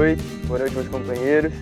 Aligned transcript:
noite, 0.00 0.22
boa 0.46 0.58
noite, 0.58 0.74
meus 0.74 0.88
companheiros. 0.88 1.52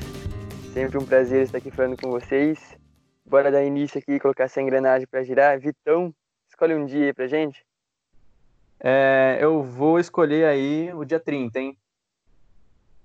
Sempre 0.73 0.97
um 0.97 1.05
prazer 1.05 1.43
estar 1.43 1.59
aqui 1.59 1.73
falando 1.73 2.01
com 2.01 2.09
vocês. 2.09 2.79
Bora 3.27 3.51
dar 3.51 3.65
início 3.65 3.99
aqui 3.99 4.13
e 4.13 4.21
colocar 4.21 4.45
essa 4.45 4.63
engrenagem 4.63 5.09
para 5.09 5.25
girar. 5.25 5.59
Vitão, 5.59 6.15
escolhe 6.49 6.73
um 6.73 6.87
dia 6.87 7.07
aí 7.07 7.13
pra 7.13 7.27
gente. 7.27 7.67
É, 8.79 9.39
eu 9.41 9.61
vou 9.61 9.99
escolher 9.99 10.45
aí 10.45 10.89
o 10.95 11.05
dia 11.05 11.19
30, 11.19 11.59
hein? 11.59 11.77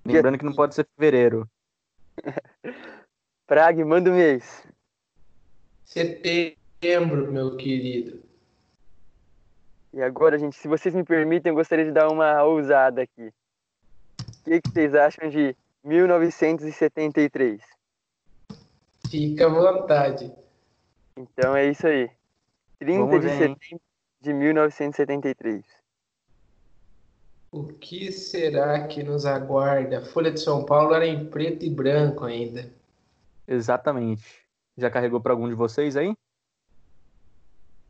Lembrando 0.06 0.38
que 0.38 0.44
não 0.44 0.54
pode 0.54 0.72
ser 0.72 0.86
fevereiro. 0.94 1.50
Prague, 3.44 3.82
manda 3.82 4.12
o 4.12 4.14
mês. 4.14 4.64
Setembro, 5.84 7.32
meu 7.32 7.56
querido. 7.56 8.22
E 9.92 10.00
agora, 10.00 10.38
gente, 10.38 10.54
se 10.54 10.68
vocês 10.68 10.94
me 10.94 11.02
permitem, 11.02 11.50
eu 11.50 11.56
gostaria 11.56 11.84
de 11.84 11.90
dar 11.90 12.08
uma 12.08 12.40
ousada 12.44 13.02
aqui. 13.02 13.32
O 14.44 14.50
que, 14.50 14.60
que 14.60 14.68
vocês 14.68 14.94
acham 14.94 15.30
de 15.30 15.56
1973? 15.82 17.62
Fica 19.08 19.46
à 19.46 19.48
vontade. 19.48 20.30
Então 21.16 21.56
é 21.56 21.70
isso 21.70 21.86
aí. 21.86 22.10
30 22.78 22.98
Vamos 22.98 23.20
de 23.22 23.26
ver, 23.26 23.32
hein? 23.32 23.56
setembro 23.60 23.80
de 24.20 24.32
1973. 24.34 25.64
O 27.50 27.68
que 27.68 28.12
será 28.12 28.86
que 28.86 29.02
nos 29.02 29.24
aguarda? 29.24 30.00
A 30.00 30.04
Folha 30.04 30.30
de 30.30 30.40
São 30.40 30.66
Paulo 30.66 30.92
era 30.92 31.06
em 31.06 31.24
preto 31.24 31.64
e 31.64 31.70
branco 31.70 32.26
ainda. 32.26 32.70
Exatamente. 33.48 34.44
Já 34.76 34.90
carregou 34.90 35.22
para 35.22 35.32
algum 35.32 35.48
de 35.48 35.54
vocês 35.54 35.96
aí? 35.96 36.14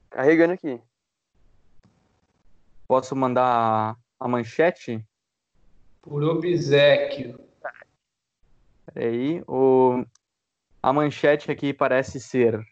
Carregando 0.08 0.52
aqui. 0.52 0.80
Posso 2.86 3.16
mandar 3.16 3.96
a 4.20 4.28
manchete? 4.28 5.04
Por 6.04 6.22
obsequio. 6.22 7.40
Peraí. 8.92 9.42
O... 9.48 10.04
A 10.82 10.92
manchete 10.92 11.50
aqui 11.50 11.72
parece 11.72 12.20
ser 12.20 12.62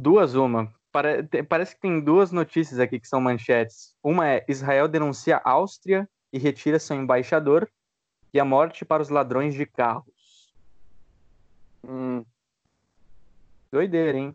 duas 0.00 0.34
uma. 0.34 0.72
Pare- 0.90 1.22
Parece 1.46 1.74
que 1.74 1.80
tem 1.82 2.00
duas 2.00 2.32
notícias 2.32 2.80
aqui 2.80 2.98
que 2.98 3.06
são 3.06 3.20
manchetes. 3.20 3.94
Uma 4.02 4.26
é 4.26 4.44
Israel 4.48 4.88
denuncia 4.88 5.40
Áustria 5.44 6.08
e 6.32 6.38
retira 6.38 6.78
seu 6.78 6.96
embaixador 6.96 7.70
e 8.32 8.40
a 8.40 8.44
morte 8.44 8.82
para 8.84 9.02
os 9.02 9.10
ladrões 9.10 9.54
de 9.54 9.66
carros. 9.66 10.50
Hum, 11.86 12.24
Doideira, 13.70 14.16
hein? 14.16 14.34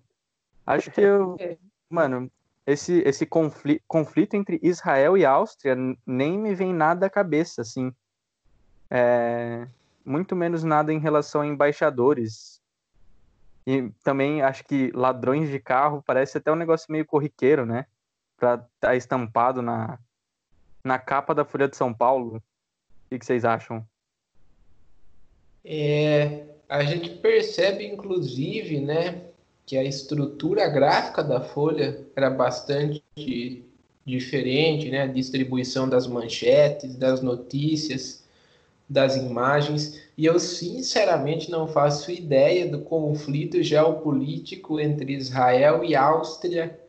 Acho 0.68 0.92
que 0.92 1.02
eu. 1.02 1.36
Mano, 1.90 2.32
esse, 2.66 3.00
esse 3.06 3.26
confli- 3.26 3.82
conflito 3.88 4.34
entre 4.36 4.60
Israel 4.64 5.18
e 5.18 5.26
Áustria 5.26 5.76
nem 6.06 6.38
me 6.38 6.56
vem 6.56 6.74
nada 6.74 7.06
à 7.06 7.10
cabeça, 7.10 7.62
assim. 7.62 7.94
É, 8.90 9.68
muito 10.04 10.36
menos 10.36 10.64
nada 10.64 10.92
em 10.94 11.00
relação 11.00 11.42
a 11.42 11.48
embaixadores. 11.48 12.62
E 13.68 13.90
também 14.04 14.42
acho 14.42 14.64
que 14.64 14.92
ladrões 14.94 15.50
de 15.50 15.60
carro 15.60 16.04
parece 16.06 16.38
até 16.38 16.52
um 16.52 16.56
negócio 16.56 16.92
meio 16.92 17.06
corriqueiro, 17.06 17.66
né? 17.66 17.86
Pra 18.38 18.64
estar 18.76 18.96
estampado 18.96 19.62
na, 19.62 19.98
na 20.84 21.00
capa 21.00 21.34
da 21.34 21.46
Folha 21.46 21.68
de 21.68 21.76
São 21.76 21.94
Paulo. 21.94 22.38
O 22.38 23.18
que 23.18 23.26
vocês 23.26 23.46
acham? 23.46 23.88
É, 25.64 26.46
a 26.70 26.84
gente 26.84 27.10
percebe, 27.18 27.86
inclusive, 27.86 28.80
né, 28.80 29.32
que 29.66 29.78
a 29.78 29.84
estrutura 29.84 30.70
gráfica 30.70 31.24
da 31.24 31.42
Folha 31.42 32.06
era 32.16 32.30
bastante 32.30 33.04
diferente, 34.06 34.92
né? 34.92 35.02
A 35.02 35.08
distribuição 35.08 35.90
das 35.90 36.06
manchetes, 36.06 36.96
das 36.96 37.22
notícias, 37.22 38.24
das 38.88 39.16
imagens. 39.16 40.00
E 40.16 40.26
eu, 40.26 40.40
sinceramente, 40.40 41.50
não 41.50 41.68
faço 41.68 42.12
ideia 42.12 42.68
do 42.68 42.82
conflito 42.82 43.64
geopolítico 43.64 44.80
entre 44.80 45.14
Israel 45.14 45.84
e 45.84 45.96
Áustria 45.96 46.80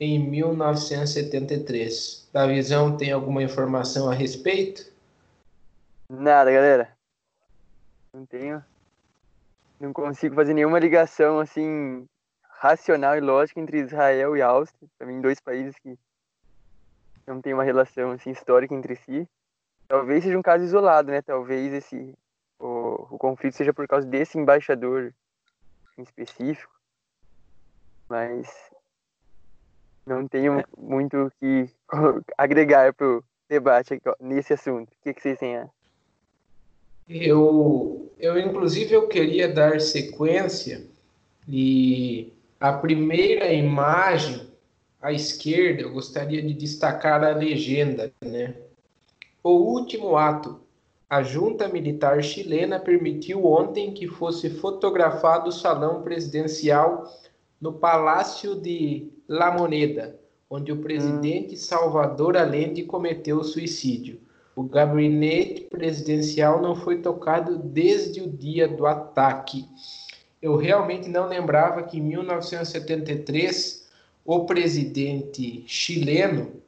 em 0.00 0.18
1973. 0.18 2.26
Da 2.32 2.46
visão, 2.46 2.96
tem 2.96 3.12
alguma 3.12 3.42
informação 3.42 4.08
a 4.10 4.14
respeito? 4.14 4.90
nada, 6.08 6.50
galera. 6.52 6.96
Não 8.12 8.26
tenho. 8.26 8.62
Não 9.80 9.92
consigo 9.92 10.34
fazer 10.34 10.54
nenhuma 10.54 10.78
ligação 10.78 11.40
assim 11.40 12.06
racional 12.62 13.16
e 13.16 13.20
lógica 13.20 13.58
entre 13.58 13.80
Israel 13.80 14.36
e 14.36 14.40
Áustria. 14.40 14.88
Para 14.96 15.08
mim, 15.08 15.20
dois 15.20 15.40
países 15.40 15.74
que 15.80 15.98
não 17.26 17.42
têm 17.42 17.52
uma 17.52 17.64
relação 17.64 18.12
assim 18.12 18.30
histórica 18.30 18.72
entre 18.72 18.94
si. 18.94 19.28
Talvez 19.88 20.22
seja 20.22 20.38
um 20.38 20.42
caso 20.42 20.62
isolado, 20.62 21.10
né? 21.10 21.20
Talvez 21.22 21.72
esse 21.72 22.14
o, 22.60 23.08
o 23.10 23.18
conflito 23.18 23.56
seja 23.56 23.74
por 23.74 23.88
causa 23.88 24.06
desse 24.06 24.38
embaixador 24.38 25.12
em 25.98 26.02
específico. 26.02 26.72
Mas 28.08 28.48
não 30.06 30.28
tenho 30.28 30.62
muito 30.78 31.16
o 31.16 31.30
que 31.32 31.68
agregar 32.38 32.94
pro 32.94 33.24
debate 33.48 33.94
aqui, 33.94 34.08
ó, 34.08 34.14
nesse 34.20 34.52
assunto. 34.52 34.88
O 34.88 35.02
que, 35.02 35.12
que 35.12 35.20
vocês 35.20 35.36
têm 35.36 35.56
a 35.56 35.68
Eu, 37.08 38.08
eu 38.20 38.38
inclusive 38.38 38.94
eu 38.94 39.08
queria 39.08 39.52
dar 39.52 39.80
sequência 39.80 40.86
e 41.48 42.32
a 42.62 42.72
primeira 42.72 43.52
imagem 43.52 44.46
à 45.00 45.12
esquerda 45.12 45.82
eu 45.82 45.92
gostaria 45.92 46.40
de 46.40 46.54
destacar 46.54 47.24
a 47.24 47.34
legenda, 47.34 48.12
né? 48.24 48.54
O 49.42 49.50
último 49.50 50.16
ato. 50.16 50.60
A 51.10 51.24
junta 51.24 51.66
militar 51.66 52.22
chilena 52.22 52.78
permitiu 52.78 53.44
ontem 53.44 53.92
que 53.92 54.06
fosse 54.06 54.48
fotografado 54.48 55.48
o 55.48 55.52
salão 55.52 56.02
presidencial 56.02 57.04
no 57.60 57.72
Palácio 57.72 58.54
de 58.54 59.10
La 59.28 59.50
Moneda, 59.50 60.16
onde 60.48 60.70
o 60.70 60.80
presidente 60.80 61.56
Salvador 61.56 62.36
Allende 62.36 62.84
cometeu 62.84 63.42
suicídio. 63.42 64.20
O 64.54 64.62
gabinete 64.62 65.62
presidencial 65.62 66.62
não 66.62 66.76
foi 66.76 67.02
tocado 67.02 67.58
desde 67.58 68.20
o 68.20 68.30
dia 68.30 68.68
do 68.68 68.86
ataque. 68.86 69.66
Eu 70.42 70.56
realmente 70.56 71.08
não 71.08 71.28
lembrava 71.28 71.84
que 71.84 71.98
em 71.98 72.02
1973 72.02 73.88
o 74.24 74.44
presidente 74.44 75.64
chileno 75.68 76.60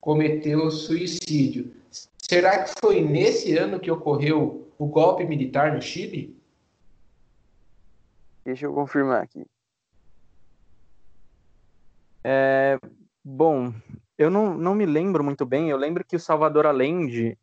cometeu 0.00 0.68
suicídio. 0.70 1.72
Será 2.18 2.64
que 2.64 2.72
foi 2.80 3.00
nesse 3.00 3.56
ano 3.56 3.78
que 3.78 3.90
ocorreu 3.90 4.68
o 4.76 4.86
golpe 4.86 5.24
militar 5.24 5.72
no 5.72 5.80
Chile? 5.80 6.36
Deixa 8.44 8.66
eu 8.66 8.74
confirmar 8.74 9.22
aqui. 9.22 9.46
É, 12.24 12.78
bom, 13.24 13.72
eu 14.18 14.30
não, 14.30 14.54
não 14.54 14.74
me 14.74 14.86
lembro 14.86 15.22
muito 15.22 15.46
bem. 15.46 15.70
Eu 15.70 15.76
lembro 15.76 16.04
que 16.04 16.16
o 16.16 16.20
Salvador 16.20 16.66
Allende, 16.66 17.38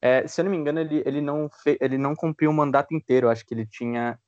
é, 0.00 0.26
se 0.26 0.40
eu 0.40 0.44
não 0.44 0.52
me 0.52 0.56
engano, 0.56 0.80
ele, 0.80 1.02
ele, 1.04 1.20
não 1.20 1.48
fe, 1.48 1.76
ele 1.80 1.98
não 1.98 2.14
cumpriu 2.14 2.50
o 2.50 2.54
mandato 2.54 2.94
inteiro. 2.94 3.28
Acho 3.28 3.44
que 3.44 3.54
ele 3.54 3.66
tinha 3.66 4.18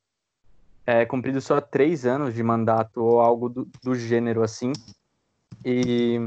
é, 0.87 1.05
cumprido 1.07 1.41
só 1.41 1.61
três 1.61 2.05
anos 2.05 2.35
de 2.35 2.43
mandato 2.43 3.03
ou 3.03 3.21
algo 3.21 3.49
do, 3.49 3.69
do 3.83 3.95
gênero 3.95 4.43
assim. 4.43 4.73
E 5.65 6.19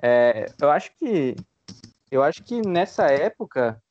é, 0.00 0.46
eu 0.60 0.70
acho 0.70 0.90
que 0.96 1.36
eu 2.10 2.22
acho 2.22 2.42
que 2.42 2.60
nessa 2.62 3.06
época 3.10 3.82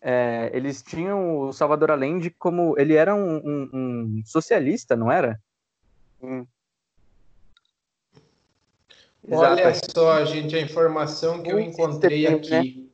é, 0.00 0.50
eles 0.54 0.82
tinham 0.82 1.38
o 1.38 1.52
Salvador 1.52 1.90
Allende 1.90 2.30
como 2.30 2.78
ele 2.78 2.94
era 2.94 3.14
um, 3.14 3.36
um- 3.36 3.70
um 3.72 4.22
socialista, 4.24 4.96
não 4.96 5.10
era? 5.12 5.38
Hum. 6.22 6.46
Olha 9.30 9.68
Exato. 9.68 9.92
só, 9.92 10.24
gente, 10.24 10.56
a 10.56 10.60
informação 10.60 11.42
que 11.42 11.52
eu 11.52 11.56
11 11.58 11.64
de 11.64 11.70
encontrei 11.70 12.22
setembro, 12.22 12.50
né? 12.50 12.58
aqui. 12.58 12.90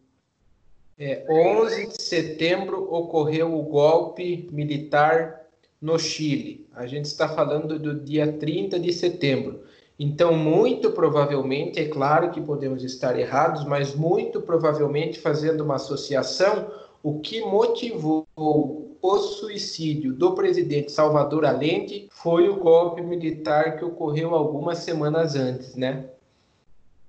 É, 0.98 1.26
11 1.28 1.86
de 1.88 2.02
setembro 2.02 2.92
ocorreu 2.92 3.54
o 3.54 3.62
golpe 3.62 4.48
militar 4.50 5.45
no 5.80 5.98
Chile. 5.98 6.66
A 6.74 6.86
gente 6.86 7.04
está 7.06 7.28
falando 7.28 7.78
do 7.78 7.94
dia 8.00 8.32
30 8.32 8.78
de 8.78 8.92
setembro. 8.92 9.64
Então, 9.98 10.34
muito 10.34 10.90
provavelmente, 10.92 11.78
é 11.78 11.88
claro 11.88 12.30
que 12.30 12.40
podemos 12.40 12.84
estar 12.84 13.18
errados, 13.18 13.64
mas 13.64 13.94
muito 13.94 14.42
provavelmente 14.42 15.18
fazendo 15.18 15.64
uma 15.64 15.76
associação, 15.76 16.70
o 17.02 17.20
que 17.20 17.40
motivou 17.40 18.26
o 18.36 19.18
suicídio 19.18 20.12
do 20.12 20.34
presidente 20.34 20.92
Salvador 20.92 21.44
Allende 21.44 22.08
foi 22.10 22.48
o 22.48 22.56
golpe 22.56 23.00
militar 23.00 23.76
que 23.78 23.84
ocorreu 23.84 24.34
algumas 24.34 24.78
semanas 24.78 25.34
antes, 25.36 25.76
né? 25.76 26.10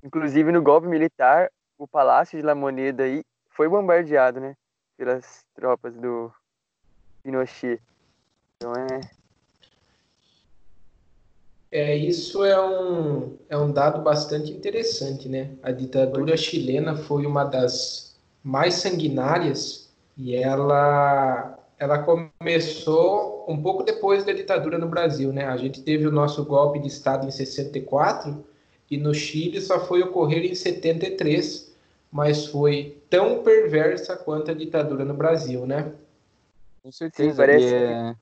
Inclusive 0.04 0.52
no 0.52 0.62
golpe 0.62 0.88
militar, 0.88 1.50
o 1.78 1.88
Palácio 1.88 2.40
de 2.40 2.46
La 2.46 2.56
Moneda 2.56 3.04
aí 3.04 3.24
foi 3.50 3.68
bombardeado, 3.68 4.40
né? 4.40 4.56
Pelas 4.96 5.44
tropas 5.56 5.96
do 5.98 6.31
Pinochet. 7.24 7.81
Então 8.57 8.74
é. 8.74 9.01
É, 11.69 11.95
isso 11.95 12.44
é 12.44 12.59
um, 12.59 13.38
é 13.50 13.57
um 13.57 13.71
dado 13.71 14.01
bastante 14.01 14.51
interessante, 14.51 15.27
né? 15.27 15.51
A 15.62 15.71
ditadura 15.71 16.36
chilena 16.38 16.95
foi 16.95 17.25
uma 17.25 17.44
das 17.44 18.18
mais 18.44 18.75
sanguinárias 18.75 19.89
E 20.18 20.36
ela, 20.36 21.59
ela 21.77 22.00
começou 22.04 23.45
um 23.48 23.62
pouco 23.62 23.83
depois 23.83 24.25
da 24.25 24.33
ditadura 24.33 24.77
no 24.77 24.88
Brasil, 24.88 25.31
né? 25.31 25.45
A 25.45 25.57
gente 25.57 25.83
teve 25.83 26.07
o 26.07 26.12
nosso 26.12 26.44
golpe 26.45 26.80
de 26.80 26.88
Estado 26.88 27.27
em 27.27 27.31
64 27.31 28.44
e 28.89 28.98
no 28.98 29.13
Chile 29.13 29.62
só 29.62 29.86
foi 29.86 30.01
ocorrer 30.01 30.45
em 30.45 30.56
73, 30.56 31.75
mas 32.12 32.48
foi 32.48 32.98
tão 33.09 33.44
perversa 33.44 34.15
quanto 34.15 34.50
a 34.50 34.54
ditadura 34.54 35.06
no 35.06 35.13
Brasil, 35.13 35.68
né? 35.68 35.94
Com 36.81 36.92
certeza. 36.92 37.31
Sim, 37.31 37.38
parece... 37.38 37.75
É... 37.75 38.15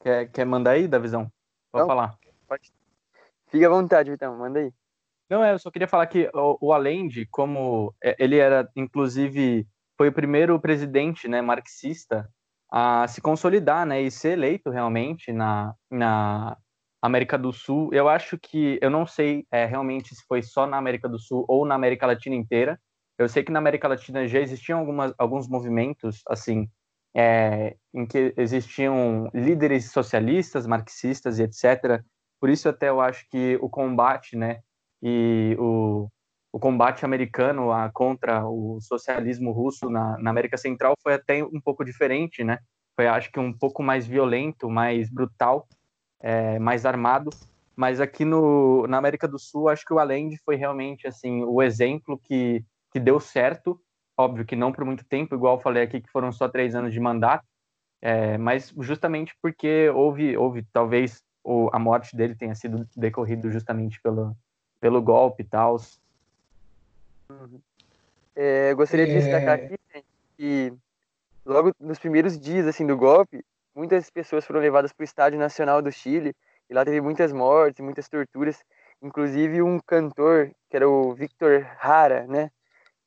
Quer, 0.00 0.30
quer 0.30 0.44
mandar 0.44 0.72
aí, 0.72 0.86
Davizão? 0.86 1.30
Pode 1.72 1.82
Não, 1.82 1.86
falar. 1.86 2.18
Pode. 2.46 2.72
Fique 3.48 3.64
à 3.64 3.68
vontade, 3.68 4.10
Vitão, 4.10 4.36
manda 4.36 4.60
aí. 4.60 4.72
Não, 5.28 5.44
é, 5.44 5.52
eu 5.52 5.58
só 5.58 5.70
queria 5.70 5.88
falar 5.88 6.06
que 6.06 6.30
o, 6.32 6.58
o 6.60 6.72
Allende, 6.72 7.26
como 7.26 7.94
é, 8.02 8.16
ele 8.18 8.38
era, 8.38 8.68
inclusive, 8.74 9.66
foi 9.96 10.08
o 10.08 10.12
primeiro 10.12 10.58
presidente 10.60 11.28
né, 11.28 11.42
marxista 11.42 12.28
a 12.70 13.06
se 13.08 13.20
consolidar 13.20 13.86
né, 13.86 14.00
e 14.00 14.10
ser 14.10 14.32
eleito 14.32 14.70
realmente 14.70 15.32
na, 15.32 15.74
na 15.90 16.56
América 17.02 17.38
do 17.38 17.52
Sul. 17.52 17.92
Eu 17.92 18.08
acho 18.08 18.38
que, 18.38 18.78
eu 18.80 18.90
não 18.90 19.06
sei 19.06 19.46
é, 19.50 19.64
realmente 19.64 20.14
se 20.14 20.24
foi 20.26 20.42
só 20.42 20.66
na 20.66 20.76
América 20.76 21.08
do 21.08 21.18
Sul 21.18 21.44
ou 21.48 21.66
na 21.66 21.74
América 21.74 22.06
Latina 22.06 22.36
inteira. 22.36 22.80
Eu 23.18 23.28
sei 23.28 23.42
que 23.42 23.52
na 23.52 23.58
América 23.58 23.88
Latina 23.88 24.26
já 24.28 24.38
existiam 24.38 24.78
algumas, 24.78 25.12
alguns 25.18 25.48
movimentos, 25.48 26.22
assim, 26.28 26.70
é, 27.14 27.76
em 27.92 28.06
que 28.06 28.34
existiam 28.36 29.28
líderes 29.34 29.90
socialistas, 29.90 30.66
marxistas 30.66 31.38
e 31.38 31.42
etc. 31.42 32.02
Por 32.40 32.50
isso 32.50 32.68
até 32.68 32.88
eu 32.88 33.00
acho 33.00 33.26
que 33.28 33.58
o 33.60 33.68
combate, 33.68 34.36
né, 34.36 34.60
e 35.02 35.56
o, 35.58 36.08
o 36.52 36.58
combate 36.58 37.04
americano 37.04 37.72
a, 37.72 37.90
contra 37.90 38.46
o 38.46 38.80
socialismo 38.80 39.52
russo 39.52 39.88
na, 39.90 40.18
na, 40.18 40.30
América 40.30 40.56
Central 40.56 40.94
foi 41.02 41.14
até 41.14 41.42
um 41.42 41.60
pouco 41.60 41.84
diferente, 41.84 42.42
né? 42.42 42.58
Foi, 42.96 43.06
acho 43.06 43.30
que, 43.30 43.38
um 43.38 43.52
pouco 43.52 43.82
mais 43.82 44.06
violento, 44.06 44.68
mais 44.68 45.08
brutal, 45.08 45.68
é, 46.20 46.58
mais 46.58 46.84
armado. 46.84 47.30
Mas 47.76 48.00
aqui 48.00 48.24
no, 48.24 48.86
na 48.88 48.98
América 48.98 49.28
do 49.28 49.38
Sul, 49.38 49.68
acho 49.68 49.84
que 49.84 49.92
o 49.92 50.00
Allende 50.00 50.36
foi 50.44 50.56
realmente 50.56 51.06
assim 51.06 51.44
o 51.44 51.62
exemplo 51.62 52.18
que, 52.18 52.64
que 52.92 52.98
deu 52.98 53.20
certo. 53.20 53.80
Óbvio 54.18 54.44
que 54.44 54.56
não 54.56 54.72
por 54.72 54.84
muito 54.84 55.04
tempo, 55.04 55.36
igual 55.36 55.54
eu 55.54 55.60
falei 55.60 55.84
aqui, 55.84 56.00
que 56.00 56.10
foram 56.10 56.32
só 56.32 56.48
três 56.48 56.74
anos 56.74 56.92
de 56.92 56.98
mandato, 56.98 57.46
é, 58.02 58.36
mas 58.36 58.74
justamente 58.78 59.32
porque 59.40 59.88
houve, 59.90 60.36
houve 60.36 60.64
talvez 60.72 61.22
o, 61.44 61.70
a 61.72 61.78
morte 61.78 62.16
dele 62.16 62.34
tenha 62.34 62.54
sido 62.54 62.84
decorrido 62.96 63.48
justamente 63.50 64.00
pelo, 64.02 64.36
pelo 64.80 65.00
golpe 65.00 65.42
e 65.42 65.46
tal. 65.46 65.76
Uhum. 67.30 67.60
É, 68.34 68.74
gostaria 68.74 69.06
de 69.06 69.14
destacar 69.14 69.58
é. 69.58 69.64
aqui 69.64 69.76
gente, 69.94 70.06
que 70.36 70.72
logo 71.46 71.72
nos 71.78 71.98
primeiros 71.98 72.38
dias 72.38 72.66
assim 72.66 72.86
do 72.86 72.96
golpe, 72.96 73.44
muitas 73.74 74.10
pessoas 74.10 74.44
foram 74.44 74.60
levadas 74.60 74.92
para 74.92 75.02
o 75.02 75.04
Estádio 75.04 75.38
Nacional 75.38 75.80
do 75.80 75.92
Chile 75.92 76.34
e 76.68 76.74
lá 76.74 76.84
teve 76.84 77.00
muitas 77.00 77.32
mortes, 77.32 77.84
muitas 77.84 78.08
torturas, 78.08 78.64
inclusive 79.00 79.62
um 79.62 79.78
cantor 79.78 80.50
que 80.68 80.76
era 80.76 80.88
o 80.88 81.14
Victor 81.14 81.66
Hara, 81.80 82.26
né, 82.26 82.50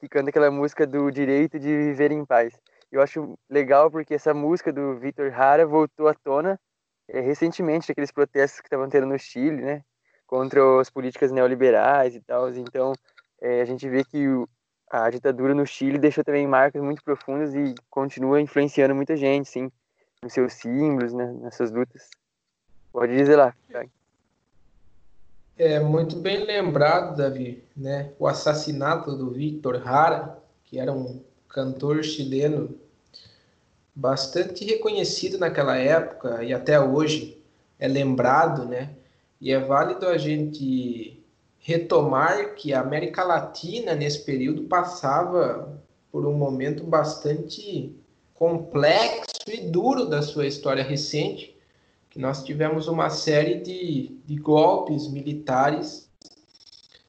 que 0.02 0.10
canta 0.10 0.32
aquela 0.32 0.50
música 0.50 0.88
do 0.88 1.12
Direito 1.12 1.60
de 1.60 1.68
Viver 1.68 2.12
em 2.12 2.26
Paz. 2.26 2.60
Eu 2.92 3.04
acho 3.04 3.38
legal 3.48 3.92
porque 3.92 4.16
essa 4.16 4.34
música 4.34 4.74
do 4.74 4.98
Victor 4.98 5.32
Hara 5.32 5.66
voltou 5.66 6.08
à 6.08 6.14
tona 6.16 6.60
é, 7.08 7.20
recentemente, 7.20 7.92
aqueles 7.92 8.12
protestos 8.12 8.60
que 8.60 8.66
estavam 8.66 8.90
tendo 8.90 9.06
no 9.06 9.20
Chile, 9.20 9.62
né, 9.62 9.84
contra 10.26 10.82
as 10.82 10.90
políticas 10.90 11.32
neoliberais 11.32 12.16
e 12.16 12.22
tal. 12.22 12.50
Então, 12.50 12.94
é, 13.40 13.62
a 13.62 13.66
gente 13.66 13.88
vê 13.88 14.04
que 14.04 14.28
o, 14.28 14.50
a 14.90 15.08
ditadura 15.12 15.54
no 15.54 15.68
Chile 15.68 16.00
deixou 16.00 16.24
também 16.24 16.48
marcas 16.48 16.82
muito 16.82 17.04
profundas 17.04 17.54
e 17.54 17.76
continua 17.88 18.42
influenciando 18.42 18.96
muita 18.96 19.16
gente, 19.16 19.50
sim, 19.50 19.72
nos 20.24 20.34
seus 20.34 20.54
símbolos, 20.54 21.14
né, 21.14 21.32
nessas 21.42 21.72
lutas. 21.72 22.10
Pode 22.92 23.16
dizer 23.16 23.36
lá. 23.36 23.54
É 25.58 25.80
muito 25.80 26.16
bem 26.16 26.46
lembrado, 26.46 27.18
Davi, 27.18 27.64
né? 27.76 28.12
O 28.18 28.28
assassinato 28.28 29.16
do 29.16 29.30
Victor 29.30 29.82
Jara, 29.84 30.38
que 30.66 30.80
era 30.80 30.92
um 30.92 31.22
cantor 31.48 32.04
chileno 32.04 32.76
bastante 33.94 34.66
reconhecido 34.66 35.38
naquela 35.38 35.78
época 35.78 36.44
e 36.44 36.54
até 36.54 36.80
hoje 36.80 37.38
é 37.78 37.88
lembrado, 37.88 38.66
né? 38.66 38.92
E 39.40 39.52
é 39.52 39.60
válido 39.60 40.08
a 40.08 40.18
gente 40.18 41.22
retomar 41.60 42.56
que 42.56 42.74
a 42.74 42.82
América 42.82 43.24
Latina, 43.24 43.94
nesse 43.94 44.24
período, 44.24 44.64
passava 44.64 45.80
por 46.12 46.26
um 46.26 46.34
momento 46.34 46.84
bastante 46.84 47.96
complexo 48.34 49.44
e 49.48 49.62
duro 49.62 50.06
da 50.06 50.22
sua 50.22 50.48
história 50.48 50.84
recente, 50.84 51.56
que 52.12 52.20
nós 52.20 52.44
tivemos 52.44 52.90
uma 52.90 53.10
série 53.10 53.56
de, 53.62 54.20
de 54.26 54.36
golpes 54.36 55.08
militares 55.08 56.12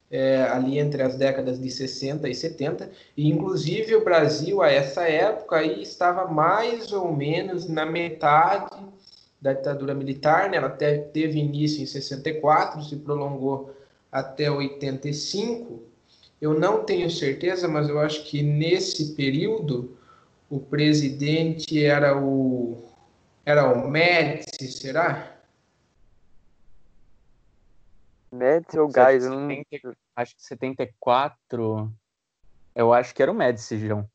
é, 0.09 0.43
ali 0.43 0.79
entre 0.79 1.01
as 1.01 1.15
décadas 1.17 1.59
de 1.59 1.69
60 1.69 2.29
e 2.29 2.33
70, 2.33 2.89
e 3.17 3.27
inclusive 3.27 3.95
o 3.95 4.03
Brasil, 4.03 4.61
a 4.61 4.71
essa 4.71 5.01
época, 5.07 5.57
aí 5.57 5.81
estava 5.81 6.25
mais 6.27 6.93
ou 6.93 7.13
menos 7.13 7.67
na 7.67 7.85
metade 7.85 8.77
da 9.41 9.51
ditadura 9.51 9.93
militar, 9.93 10.49
né? 10.49 10.57
ela 10.57 10.69
teve 10.69 11.37
início 11.37 11.83
em 11.83 11.85
64, 11.85 12.81
se 12.83 12.95
prolongou 12.95 13.75
até 14.09 14.49
85. 14.49 15.81
Eu 16.39 16.57
não 16.57 16.83
tenho 16.85 17.09
certeza, 17.09 17.67
mas 17.67 17.89
eu 17.89 17.99
acho 17.99 18.23
que 18.23 18.41
nesse 18.41 19.15
período 19.15 19.97
o 20.49 20.59
presidente 20.59 21.83
era 21.83 22.17
o 22.17 22.92
era 23.45 23.71
o 23.71 23.87
Médici, 23.87 24.71
será? 24.71 25.37
Médici 28.31 28.79
ou 28.79 28.87
Gás? 28.87 29.25
Não... 29.25 29.47
Acho 30.15 30.35
que 30.35 30.43
74. 30.43 31.91
Eu 32.75 32.93
acho 32.93 33.13
que 33.13 33.21
era 33.21 33.31
o 33.31 33.35
Médici, 33.35 33.77
João. 33.77 34.09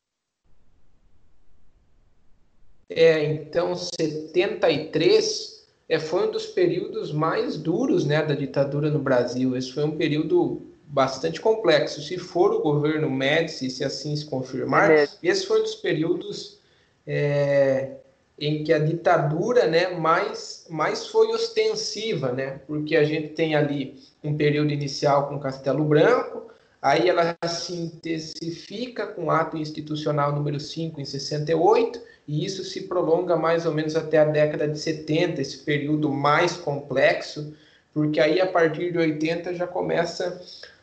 É, 2.90 3.22
então, 3.24 3.74
73 3.74 5.68
é, 5.88 5.98
foi 5.98 6.26
um 6.26 6.30
dos 6.30 6.46
períodos 6.46 7.12
mais 7.12 7.58
duros 7.58 8.06
né, 8.06 8.22
da 8.24 8.34
ditadura 8.34 8.90
no 8.90 8.98
Brasil. 8.98 9.56
Esse 9.56 9.72
foi 9.72 9.84
um 9.84 9.96
período 9.96 10.62
bastante 10.86 11.40
complexo. 11.40 12.00
Se 12.00 12.16
for 12.16 12.52
o 12.52 12.60
governo 12.60 13.10
Médici, 13.10 13.70
se 13.70 13.84
assim 13.84 14.16
se 14.16 14.24
confirmar, 14.24 14.90
é. 14.90 15.06
esse 15.22 15.46
foi 15.46 15.60
um 15.60 15.62
dos 15.62 15.74
períodos 15.74 16.58
é, 17.06 17.98
em 18.38 18.62
que 18.62 18.72
a 18.72 18.78
ditadura 18.78 19.66
né, 19.66 19.88
mais, 19.88 20.66
mais 20.70 21.06
foi 21.08 21.28
ostensiva, 21.28 22.32
né, 22.32 22.60
porque 22.66 22.96
a 22.96 23.04
gente 23.04 23.28
tem 23.28 23.54
ali 23.54 24.00
um 24.22 24.36
período 24.36 24.72
inicial 24.72 25.28
com 25.28 25.38
Castelo 25.38 25.84
Branco, 25.84 26.48
aí 26.80 27.08
ela 27.08 27.36
se 27.48 27.74
intensifica 27.74 29.06
com 29.06 29.24
o 29.24 29.30
ato 29.30 29.56
institucional 29.56 30.32
número 30.32 30.60
5 30.60 31.00
em 31.00 31.04
68, 31.04 32.00
e 32.28 32.44
isso 32.44 32.62
se 32.62 32.82
prolonga 32.82 33.36
mais 33.36 33.66
ou 33.66 33.74
menos 33.74 33.96
até 33.96 34.18
a 34.18 34.24
década 34.24 34.68
de 34.68 34.78
70, 34.78 35.40
esse 35.40 35.58
período 35.58 36.10
mais 36.10 36.56
complexo, 36.56 37.54
porque 37.92 38.20
aí 38.20 38.40
a 38.40 38.46
partir 38.46 38.92
de 38.92 38.98
80 38.98 39.54
já 39.54 39.66
começa 39.66 40.40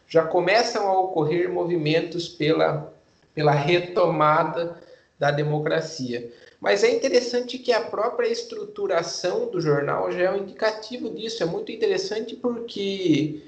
já 0.07 0.23
começam 0.23 0.87
a 0.87 0.99
ocorrer 0.99 1.49
movimentos 1.51 2.27
pela 2.27 2.93
pela 3.33 3.51
retomada 3.51 4.77
da 5.19 5.29
democracia. 5.29 6.31
Mas 6.65 6.83
é 6.83 6.89
interessante 6.89 7.59
que 7.59 7.71
a 7.71 7.79
própria 7.79 8.27
estruturação 8.27 9.51
do 9.51 9.61
jornal 9.61 10.11
já 10.11 10.23
é 10.23 10.31
um 10.31 10.37
indicativo 10.37 11.11
disso. 11.11 11.43
É 11.43 11.45
muito 11.45 11.71
interessante 11.71 12.35
porque 12.35 13.39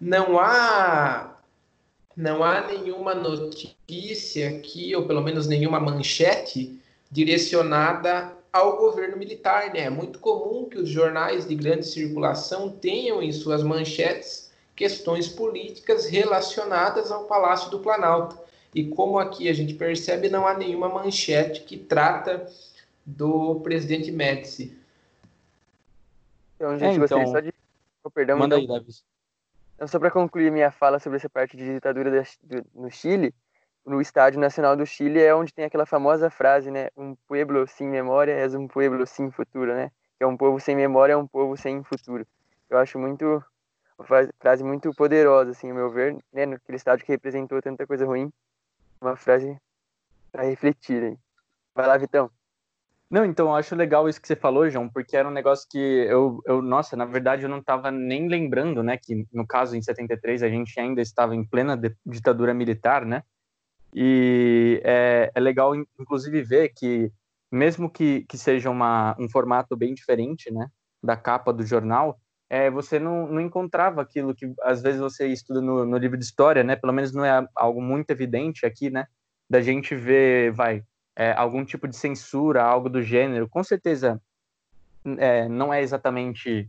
não 0.00 0.38
há 0.38 1.36
não 2.16 2.44
há 2.44 2.68
nenhuma 2.68 3.12
notícia 3.12 4.50
aqui, 4.50 4.94
ou 4.94 5.04
pelo 5.04 5.20
menos 5.20 5.48
nenhuma 5.48 5.80
manchete, 5.80 6.80
direcionada 7.10 8.32
ao 8.52 8.76
governo 8.76 9.16
militar. 9.16 9.74
Né? 9.74 9.86
É 9.86 9.90
muito 9.90 10.20
comum 10.20 10.68
que 10.68 10.78
os 10.78 10.88
jornais 10.88 11.48
de 11.48 11.56
grande 11.56 11.88
circulação 11.88 12.68
tenham 12.70 13.20
em 13.20 13.32
suas 13.32 13.64
manchetes 13.64 14.52
questões 14.76 15.26
políticas 15.26 16.06
relacionadas 16.06 17.10
ao 17.10 17.24
Palácio 17.24 17.68
do 17.68 17.80
Planalto. 17.80 18.38
E 18.74 18.88
como 18.88 19.18
aqui 19.18 19.48
a 19.48 19.52
gente 19.52 19.74
percebe, 19.74 20.28
não 20.28 20.46
há 20.46 20.56
nenhuma 20.56 20.88
manchete 20.88 21.62
que 21.62 21.76
trata 21.76 22.46
do 23.04 23.60
presidente 23.60 24.12
Médici. 24.12 24.76
Então, 26.56 26.78
gente, 26.78 27.00
é, 27.00 27.04
então... 27.04 27.20
gostaria 27.20 27.32
só 27.32 27.40
de. 27.40 27.54
Oh, 28.04 28.10
perdão, 28.10 28.38
Manda 28.38 28.58
então... 28.58 28.74
aí, 28.74 28.80
Davis. 28.80 29.04
Então, 29.74 29.88
só 29.88 29.98
para 29.98 30.10
concluir 30.10 30.52
minha 30.52 30.70
fala 30.70 30.98
sobre 30.98 31.16
essa 31.16 31.28
parte 31.28 31.56
de 31.56 31.64
ditadura 31.64 32.22
no 32.74 32.90
Chile, 32.90 33.34
no 33.84 34.00
Estádio 34.00 34.38
Nacional 34.38 34.76
do 34.76 34.84
Chile 34.84 35.20
é 35.20 35.34
onde 35.34 35.54
tem 35.54 35.64
aquela 35.64 35.86
famosa 35.86 36.28
frase, 36.28 36.70
né? 36.70 36.88
Um 36.96 37.14
pueblo 37.26 37.66
sem 37.66 37.88
memória 37.88 38.32
é 38.32 38.46
um 38.58 38.68
pueblo 38.68 39.06
sem 39.06 39.30
futuro, 39.30 39.74
né? 39.74 39.90
Que 40.18 40.24
é 40.24 40.26
um 40.26 40.36
povo 40.36 40.60
sem 40.60 40.76
memória 40.76 41.14
é 41.14 41.16
um 41.16 41.26
povo 41.26 41.56
sem 41.56 41.82
futuro. 41.82 42.26
Eu 42.68 42.76
acho 42.76 42.98
muito 42.98 43.42
uma 43.98 44.06
frase 44.38 44.62
muito 44.62 44.92
poderosa, 44.94 45.50
assim, 45.50 45.70
ao 45.70 45.76
meu 45.76 45.90
ver, 45.90 46.16
né? 46.32 46.46
Naquele 46.46 46.76
estádio 46.76 47.04
que 47.04 47.12
representou 47.12 47.60
tanta 47.60 47.86
coisa 47.86 48.04
ruim, 48.04 48.30
uma 49.00 49.16
frase 49.16 49.56
para 50.30 50.44
refletir, 50.44 51.02
hein? 51.02 51.18
Vai 51.74 51.86
lá, 51.86 51.96
Vitão. 51.96 52.30
Não, 53.10 53.24
então 53.24 53.48
eu 53.48 53.54
acho 53.56 53.74
legal 53.74 54.08
isso 54.08 54.20
que 54.20 54.28
você 54.28 54.36
falou, 54.36 54.70
João, 54.70 54.88
porque 54.88 55.16
era 55.16 55.28
um 55.28 55.32
negócio 55.32 55.66
que 55.68 55.78
eu, 55.78 56.40
eu 56.46 56.62
nossa, 56.62 56.96
na 56.96 57.04
verdade 57.04 57.42
eu 57.42 57.48
não 57.48 57.58
estava 57.58 57.90
nem 57.90 58.28
lembrando, 58.28 58.84
né, 58.84 58.96
que 58.96 59.26
no 59.32 59.44
caso 59.44 59.74
em 59.74 59.82
73 59.82 60.44
a 60.44 60.48
gente 60.48 60.78
ainda 60.78 61.02
estava 61.02 61.34
em 61.34 61.44
plena 61.44 61.76
ditadura 62.06 62.54
militar, 62.54 63.04
né, 63.04 63.24
e 63.92 64.80
é, 64.84 65.32
é 65.34 65.40
legal 65.40 65.74
inclusive 65.74 66.40
ver 66.42 66.68
que 66.68 67.10
mesmo 67.50 67.90
que, 67.90 68.24
que 68.26 68.38
seja 68.38 68.70
uma, 68.70 69.16
um 69.18 69.28
formato 69.28 69.76
bem 69.76 69.92
diferente, 69.92 70.48
né, 70.52 70.68
da 71.02 71.16
capa 71.16 71.52
do 71.52 71.66
jornal, 71.66 72.16
é, 72.50 72.68
você 72.68 72.98
não, 72.98 73.28
não 73.28 73.40
encontrava 73.40 74.02
aquilo 74.02 74.34
que 74.34 74.52
às 74.62 74.82
vezes 74.82 75.00
você 75.00 75.28
estuda 75.28 75.60
no, 75.60 75.86
no 75.86 75.96
livro 75.96 76.18
de 76.18 76.24
história, 76.24 76.64
né, 76.64 76.74
pelo 76.74 76.92
menos 76.92 77.12
não 77.12 77.24
é 77.24 77.46
algo 77.54 77.80
muito 77.80 78.10
evidente 78.10 78.66
aqui, 78.66 78.90
né, 78.90 79.06
da 79.48 79.62
gente 79.62 79.94
ver, 79.94 80.50
vai, 80.50 80.82
é, 81.14 81.32
algum 81.32 81.64
tipo 81.64 81.86
de 81.86 81.96
censura, 81.96 82.64
algo 82.64 82.90
do 82.90 83.00
gênero, 83.00 83.48
com 83.48 83.62
certeza 83.62 84.20
é, 85.18 85.48
não 85.48 85.72
é 85.72 85.80
exatamente, 85.80 86.68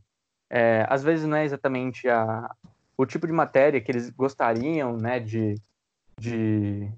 é, 0.51 0.85
às 0.87 1.03
vezes 1.03 1.25
não 1.25 1.35
é 1.35 1.45
exatamente 1.45 2.07
a, 2.07 2.49
o 2.95 3.03
tipo 3.03 3.25
de 3.25 3.33
matéria 3.33 3.81
que 3.81 3.91
eles 3.91 4.11
gostariam, 4.11 4.95
né, 4.97 5.19
de, 5.19 5.55
de 6.19 6.91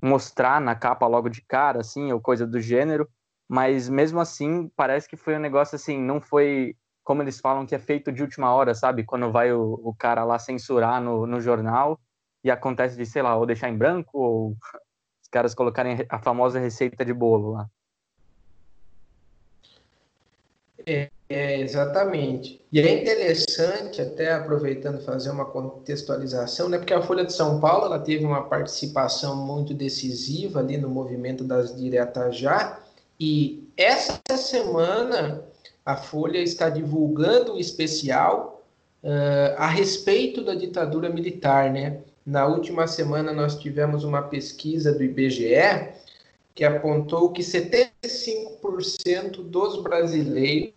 mostrar 0.00 0.60
na 0.60 0.76
capa 0.76 1.08
logo 1.08 1.28
de 1.28 1.42
cara, 1.42 1.80
assim, 1.80 2.12
ou 2.12 2.20
coisa 2.20 2.46
do 2.46 2.60
gênero, 2.60 3.08
mas 3.48 3.88
mesmo 3.88 4.20
assim 4.20 4.70
parece 4.76 5.08
que 5.08 5.16
foi 5.16 5.36
um 5.36 5.40
negócio 5.40 5.74
assim, 5.74 6.00
não 6.00 6.20
foi 6.20 6.76
como 7.02 7.22
eles 7.22 7.40
falam 7.40 7.66
que 7.66 7.74
é 7.74 7.78
feito 7.78 8.12
de 8.12 8.22
última 8.22 8.54
hora, 8.54 8.74
sabe? 8.74 9.04
Quando 9.04 9.30
vai 9.30 9.52
o, 9.52 9.80
o 9.82 9.94
cara 9.94 10.24
lá 10.24 10.38
censurar 10.38 11.00
no, 11.00 11.26
no 11.26 11.40
jornal 11.40 12.00
e 12.44 12.50
acontece 12.50 12.96
de, 12.96 13.06
sei 13.06 13.22
lá, 13.22 13.36
ou 13.36 13.46
deixar 13.46 13.68
em 13.68 13.76
branco 13.76 14.18
ou 14.18 14.56
caras 15.30 15.54
colocarem 15.54 16.04
a 16.08 16.18
famosa 16.18 16.58
receita 16.58 17.04
de 17.04 17.12
bolo 17.12 17.52
lá. 17.52 17.70
É, 20.86 21.08
é, 21.28 21.60
exatamente. 21.60 22.60
E 22.70 22.80
é 22.80 23.00
interessante, 23.00 24.02
até 24.02 24.34
aproveitando 24.34 25.00
fazer 25.02 25.30
uma 25.30 25.44
contextualização, 25.44 26.68
né, 26.68 26.78
porque 26.78 26.92
a 26.92 27.00
Folha 27.00 27.24
de 27.24 27.32
São 27.32 27.60
Paulo 27.60 27.86
ela 27.86 27.98
teve 27.98 28.24
uma 28.24 28.42
participação 28.42 29.36
muito 29.36 29.72
decisiva 29.72 30.60
ali 30.60 30.76
no 30.76 30.90
movimento 30.90 31.44
das 31.44 31.74
diretas 31.74 32.36
já, 32.36 32.78
e 33.18 33.66
essa 33.76 34.20
semana 34.36 35.44
a 35.84 35.96
Folha 35.96 36.38
está 36.38 36.68
divulgando 36.68 37.54
um 37.54 37.58
especial 37.58 38.64
uh, 39.02 39.56
a 39.56 39.66
respeito 39.66 40.44
da 40.44 40.54
ditadura 40.54 41.08
militar, 41.08 41.72
né? 41.72 42.00
Na 42.24 42.46
última 42.46 42.86
semana, 42.86 43.32
nós 43.32 43.58
tivemos 43.58 44.04
uma 44.04 44.22
pesquisa 44.22 44.92
do 44.92 45.02
IBGE 45.02 45.90
que 46.54 46.64
apontou 46.64 47.32
que 47.32 47.42
75% 47.42 49.42
dos 49.42 49.82
brasileiros 49.82 50.72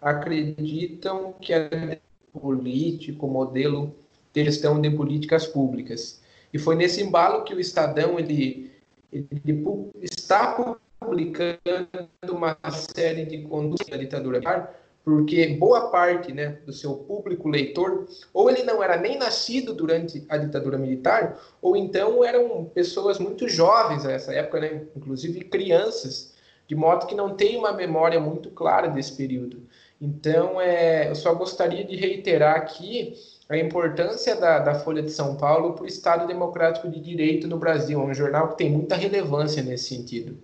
acreditam 0.00 1.32
que 1.40 1.52
é 1.52 2.00
político, 2.32 3.26
modelo 3.26 3.94
de 4.32 4.44
gestão 4.44 4.80
de 4.80 4.90
políticas 4.90 5.46
públicas. 5.46 6.20
E 6.52 6.58
foi 6.58 6.76
nesse 6.76 7.02
embalo 7.02 7.44
que 7.44 7.54
o 7.54 7.60
Estadão 7.60 8.18
ele, 8.18 8.70
ele 9.12 9.90
está 10.00 10.56
publicando 11.00 11.58
uma 12.30 12.56
série 12.70 13.24
de 13.24 13.42
condutas 13.42 13.86
da 13.86 13.96
ditadura 13.96 14.40
porque 15.08 15.46
boa 15.54 15.90
parte 15.90 16.32
né, 16.32 16.58
do 16.66 16.72
seu 16.72 16.94
público 16.94 17.48
leitor, 17.48 18.06
ou 18.30 18.50
ele 18.50 18.62
não 18.62 18.82
era 18.82 18.94
nem 18.98 19.16
nascido 19.16 19.72
durante 19.72 20.22
a 20.28 20.36
ditadura 20.36 20.76
militar, 20.76 21.40
ou 21.62 21.74
então 21.74 22.22
eram 22.22 22.66
pessoas 22.66 23.18
muito 23.18 23.48
jovens 23.48 24.04
nessa 24.04 24.34
época, 24.34 24.60
né, 24.60 24.82
inclusive 24.94 25.40
crianças, 25.46 26.34
de 26.66 26.74
modo 26.74 27.06
que 27.06 27.14
não 27.14 27.34
tem 27.34 27.56
uma 27.56 27.72
memória 27.72 28.20
muito 28.20 28.50
clara 28.50 28.88
desse 28.88 29.16
período. 29.16 29.62
Então, 29.98 30.60
é, 30.60 31.08
eu 31.08 31.14
só 31.14 31.34
gostaria 31.34 31.84
de 31.84 31.96
reiterar 31.96 32.56
aqui 32.56 33.14
a 33.48 33.56
importância 33.56 34.36
da, 34.36 34.58
da 34.58 34.74
Folha 34.74 35.02
de 35.02 35.10
São 35.10 35.36
Paulo 35.36 35.72
para 35.72 35.84
o 35.84 35.86
Estado 35.86 36.26
Democrático 36.26 36.88
de 36.88 37.00
Direito 37.00 37.48
no 37.48 37.58
Brasil, 37.58 38.00
é 38.00 38.04
um 38.04 38.14
jornal 38.14 38.48
que 38.50 38.58
tem 38.58 38.70
muita 38.70 38.94
relevância 38.94 39.62
nesse 39.62 39.94
sentido. 39.94 40.38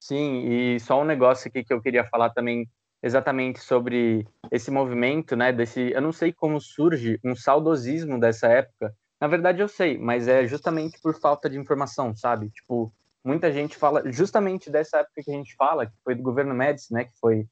Sim, 0.00 0.44
e 0.48 0.80
só 0.80 1.00
um 1.00 1.04
negócio 1.04 1.48
aqui 1.48 1.64
que 1.64 1.72
eu 1.72 1.80
queria 1.80 2.04
falar 2.04 2.30
também 2.30 2.68
exatamente 3.02 3.60
sobre 3.60 4.26
esse 4.50 4.70
movimento, 4.70 5.36
né? 5.36 5.52
Desse, 5.52 5.92
eu 5.92 6.00
não 6.00 6.12
sei 6.12 6.32
como 6.32 6.60
surge 6.60 7.20
um 7.24 7.36
saudosismo 7.36 8.18
dessa 8.18 8.48
época. 8.48 8.94
Na 9.20 9.28
verdade, 9.28 9.60
eu 9.60 9.68
sei, 9.68 9.96
mas 9.96 10.28
é 10.28 10.46
justamente 10.46 11.00
por 11.00 11.18
falta 11.18 11.48
de 11.48 11.58
informação, 11.58 12.14
sabe? 12.14 12.50
Tipo, 12.50 12.92
muita 13.24 13.52
gente 13.52 13.76
fala 13.76 14.02
justamente 14.12 14.70
dessa 14.70 14.98
época 14.98 15.22
que 15.22 15.30
a 15.30 15.34
gente 15.34 15.54
fala, 15.54 15.86
que 15.86 15.92
foi 16.04 16.14
do 16.14 16.22
governo 16.22 16.54
Médici, 16.54 16.92
né? 16.92 17.04
Que 17.04 17.18
foi 17.20 17.46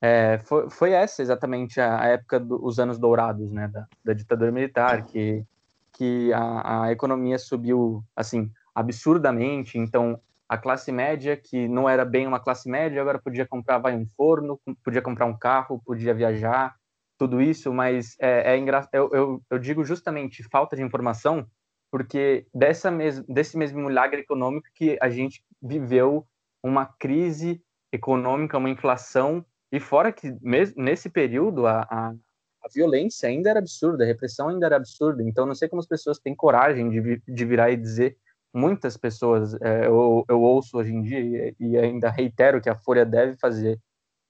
é, 0.00 0.38
foi, 0.38 0.70
foi 0.70 0.92
essa 0.92 1.22
exatamente 1.22 1.80
a, 1.80 2.00
a 2.00 2.06
época 2.06 2.40
dos 2.40 2.78
anos 2.78 2.98
dourados, 2.98 3.50
né? 3.52 3.68
Da, 3.68 3.86
da 4.04 4.12
ditadura 4.12 4.50
militar, 4.50 5.04
que 5.04 5.44
que 5.92 6.32
a, 6.32 6.84
a 6.84 6.92
economia 6.92 7.38
subiu 7.38 8.02
assim 8.16 8.50
absurdamente. 8.74 9.76
Então, 9.76 10.18
a 10.48 10.56
classe 10.56 10.90
média, 10.90 11.36
que 11.36 11.68
não 11.68 11.88
era 11.88 12.04
bem 12.04 12.26
uma 12.26 12.40
classe 12.40 12.70
média, 12.70 13.00
agora 13.00 13.18
podia 13.18 13.46
comprar 13.46 13.78
vai, 13.78 13.94
um 13.94 14.06
forno, 14.16 14.58
podia 14.82 15.02
comprar 15.02 15.26
um 15.26 15.36
carro, 15.36 15.82
podia 15.84 16.14
viajar, 16.14 16.74
tudo 17.18 17.42
isso, 17.42 17.70
mas 17.72 18.16
é, 18.18 18.56
é. 18.56 18.88
Eu, 18.94 19.10
eu, 19.12 19.42
eu, 19.50 19.58
digo 19.58 19.84
justamente 19.84 20.42
falta 20.44 20.74
de 20.74 20.82
informação, 20.82 21.46
porque 21.90 22.46
dessa 22.54 22.90
mes 22.90 23.20
desse 23.26 23.58
mesmo 23.58 23.80
milagre 23.80 24.22
econômico 24.22 24.68
que 24.74 24.96
a 25.02 25.10
gente 25.10 25.44
viveu 25.60 26.26
uma 26.62 26.86
crise 26.86 27.62
econômica, 27.92 28.56
uma 28.56 28.70
inflação, 28.70 29.44
e 29.72 29.78
fora 29.78 30.12
que 30.12 30.34
mesmo 30.40 30.82
nesse 30.82 31.08
período 31.08 31.66
a, 31.66 31.82
a, 31.82 32.10
a 32.10 32.68
violência 32.74 33.28
ainda 33.28 33.50
era 33.50 33.58
absurda, 33.58 34.04
a 34.04 34.06
repressão 34.06 34.48
ainda 34.48 34.66
era 34.66 34.76
absurda, 34.76 35.22
então 35.22 35.46
não 35.46 35.54
sei 35.54 35.68
como 35.68 35.80
as 35.80 35.86
pessoas 35.86 36.18
têm 36.18 36.34
coragem 36.34 36.90
de, 36.90 37.22
de 37.26 37.44
virar 37.44 37.70
e 37.70 37.76
dizer 37.76 38.16
muitas 38.52 38.96
pessoas 38.96 39.54
é, 39.60 39.86
eu, 39.86 40.24
eu, 40.28 40.42
ouço 40.42 40.76
hoje 40.76 40.92
em 40.92 41.02
dia 41.02 41.20
e, 41.20 41.54
e, 41.60 41.78
ainda 41.78 42.10
reitero 42.10 42.60
que 42.60 42.68
a 42.68 42.76
Folha 42.76 43.06
deve 43.06 43.36
fazer 43.36 43.78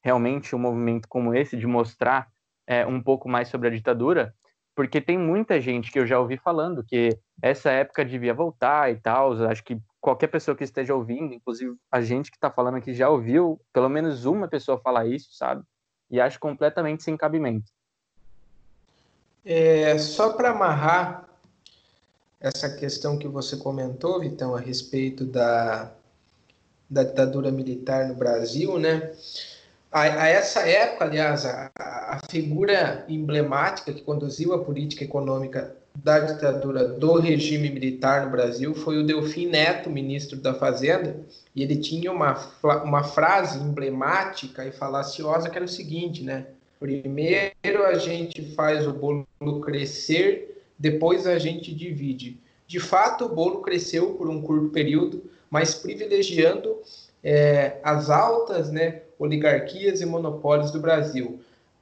realmente 0.02 0.54
um 0.54 0.58
movimento 0.58 1.08
como 1.08 1.34
esse 1.34 1.56
de 1.56 1.66
mostrar 1.66 2.28
é, 2.66 2.86
um 2.86 3.02
pouco 3.02 3.28
mais 3.28 3.48
sobre 3.48 3.68
a 3.68 3.70
ditadura, 3.70 4.34
porque 4.74 5.00
tem 5.00 5.18
muita 5.18 5.60
gente 5.60 5.90
que 5.90 5.98
eu 5.98 6.06
já 6.06 6.18
ouvi 6.18 6.36
falando 6.36 6.84
que 6.84 7.18
essa 7.42 7.70
época 7.70 8.04
devia 8.04 8.32
voltar 8.32 8.90
e 8.90 8.96
tal. 8.96 9.32
Acho 9.44 9.64
que 9.64 9.76
qualquer 10.00 10.28
pessoa 10.28 10.56
que 10.56 10.64
esteja 10.64 10.94
ouvindo, 10.94 11.34
inclusive 11.34 11.76
a 11.90 12.00
gente 12.00 12.30
que 12.30 12.36
está 12.36 12.50
falando 12.50 12.76
aqui 12.76 12.94
já 12.94 13.08
ouviu 13.08 13.60
pelo 13.72 13.88
menos 13.88 14.24
uma 14.24 14.48
pessoa 14.48 14.78
falar 14.78 15.06
isso, 15.06 15.28
sabe? 15.32 15.62
E 16.10 16.20
acho 16.20 16.40
completamente 16.40 17.02
sem 17.02 17.16
cabimento. 17.16 17.70
É, 19.44 19.96
só 19.98 20.32
para 20.32 20.50
amarrar 20.50 21.28
essa 22.40 22.74
questão 22.74 23.18
que 23.18 23.28
você 23.28 23.56
comentou, 23.56 24.20
Vitão, 24.20 24.54
a 24.54 24.60
respeito 24.60 25.24
da, 25.24 25.92
da 26.88 27.04
ditadura 27.04 27.50
militar 27.50 28.08
no 28.08 28.14
Brasil, 28.14 28.78
né? 28.78 29.12
A, 29.92 30.02
a 30.02 30.28
essa 30.28 30.60
época, 30.60 31.04
aliás, 31.04 31.44
a, 31.44 31.70
a, 31.76 32.20
figura 32.30 33.04
emblemática 33.08 33.92
que 33.92 34.02
conduziu 34.02 34.54
a 34.54 34.64
política 34.64 35.04
econômica 35.04 35.76
da 36.02 36.18
ditadura 36.18 36.84
do 36.84 37.18
regime 37.18 37.70
militar 37.70 38.24
no 38.24 38.30
Brasil 38.30 38.74
foi 38.74 38.98
o 38.98 39.06
Delfim 39.06 39.46
Neto, 39.46 39.90
ministro 39.90 40.38
da 40.38 40.54
Fazenda, 40.54 41.20
e 41.54 41.62
ele 41.62 41.76
tinha 41.76 42.10
uma, 42.10 42.38
uma 42.84 43.04
frase 43.04 43.58
emblemática 43.58 44.64
e 44.64 44.72
falaciosa 44.72 45.50
que 45.50 45.56
era 45.56 45.64
o 45.64 45.68
seguinte, 45.68 46.22
né? 46.22 46.46
Primeiro 46.78 47.84
a 47.84 47.94
gente 47.94 48.42
faz 48.54 48.86
o 48.86 48.92
bolo 48.92 49.26
crescer 49.60 50.50
depois 50.80 51.26
a 51.26 51.38
gente 51.38 51.74
divide. 51.74 52.40
De 52.66 52.80
fato, 52.80 53.26
o 53.26 53.28
bolo 53.28 53.60
cresceu 53.60 54.14
por 54.14 54.30
um 54.30 54.40
curto 54.40 54.70
período, 54.70 55.22
mas 55.50 55.74
privilegiando 55.74 56.78
é, 57.22 57.76
as 57.82 58.08
altas 58.08 58.70
né, 58.70 59.02
oligarquias 59.18 60.00
e 60.00 60.06
monopólios 60.06 60.70
do 60.70 60.80
Brasil. 60.80 61.40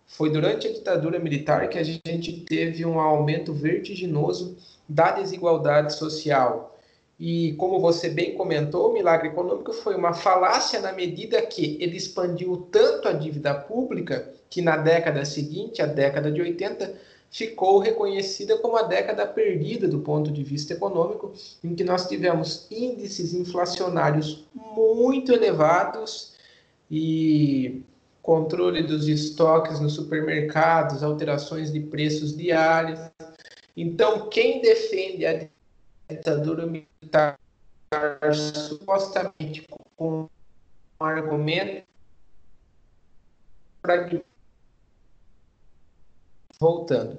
Foi 0.08 0.30
durante 0.30 0.66
a 0.66 0.72
ditadura 0.72 1.18
militar 1.18 1.68
que 1.68 1.78
a 1.78 1.84
gente 1.84 2.40
teve 2.40 2.84
um 2.84 2.98
aumento 2.98 3.52
vertiginoso 3.52 4.56
da 4.88 5.12
desigualdade 5.12 5.94
social. 5.94 6.76
E 7.20 7.52
como 7.54 7.78
você 7.78 8.08
bem 8.08 8.34
comentou, 8.34 8.90
o 8.90 8.92
milagre 8.94 9.28
econômico 9.28 9.72
foi 9.72 9.94
uma 9.94 10.14
falácia 10.14 10.80
na 10.80 10.92
medida 10.92 11.42
que 11.42 11.76
ele 11.80 11.96
expandiu 11.96 12.68
tanto 12.72 13.06
a 13.06 13.12
dívida 13.12 13.54
pública 13.54 14.32
que 14.48 14.62
na 14.62 14.76
década 14.76 15.24
seguinte, 15.24 15.82
a 15.82 15.86
década 15.86 16.32
de 16.32 16.40
80, 16.40 16.94
ficou 17.30 17.78
reconhecida 17.78 18.56
como 18.56 18.76
a 18.76 18.82
década 18.82 19.26
perdida 19.26 19.86
do 19.86 19.98
ponto 19.98 20.30
de 20.30 20.42
vista 20.42 20.72
econômico, 20.72 21.32
em 21.62 21.74
que 21.74 21.84
nós 21.84 22.08
tivemos 22.08 22.66
índices 22.70 23.34
inflacionários 23.34 24.46
muito 24.54 25.32
elevados 25.32 26.32
e 26.90 27.82
controle 28.28 28.82
dos 28.82 29.08
estoques 29.08 29.80
nos 29.80 29.94
supermercados, 29.94 31.02
alterações 31.02 31.72
de 31.72 31.80
preços 31.80 32.36
diários. 32.36 33.00
Então, 33.74 34.28
quem 34.28 34.60
defende 34.60 35.24
a 35.24 35.48
ditadura 36.10 36.66
militar 36.66 37.38
supostamente 38.34 39.66
com 39.96 40.28
um 41.00 41.04
argumento 41.04 41.86
para 43.80 44.10
voltando. 46.60 47.18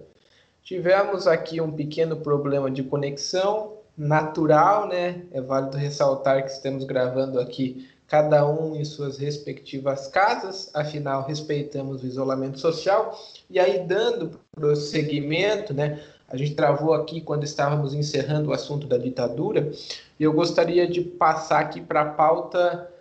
Tivemos 0.61 1.25
aqui 1.25 1.59
um 1.59 1.71
pequeno 1.71 2.17
problema 2.17 2.69
de 2.69 2.83
conexão 2.83 3.79
natural, 3.97 4.87
né? 4.87 5.25
É 5.31 5.41
válido 5.41 5.75
ressaltar 5.75 6.43
que 6.43 6.51
estamos 6.51 6.83
gravando 6.83 7.39
aqui 7.39 7.89
cada 8.09 8.45
um 8.49 8.75
em 8.75 8.83
suas 8.83 9.19
respectivas 9.19 10.07
casas, 10.07 10.71
afinal 10.73 11.27
respeitamos 11.27 12.01
o 12.01 12.07
isolamento 12.07 12.59
social. 12.59 13.17
E 13.49 13.59
aí 13.59 13.85
dando 13.85 14.39
prosseguimento, 14.51 15.73
né? 15.73 16.01
A 16.27 16.35
gente 16.35 16.55
travou 16.55 16.93
aqui 16.93 17.21
quando 17.21 17.43
estávamos 17.43 17.93
encerrando 17.93 18.49
o 18.49 18.53
assunto 18.53 18.87
da 18.87 18.97
ditadura, 18.97 19.71
e 20.19 20.23
eu 20.23 20.33
gostaria 20.33 20.87
de 20.87 21.01
passar 21.01 21.59
aqui 21.59 21.81
para 21.81 22.01
a 22.01 22.09
pauta 22.09 22.91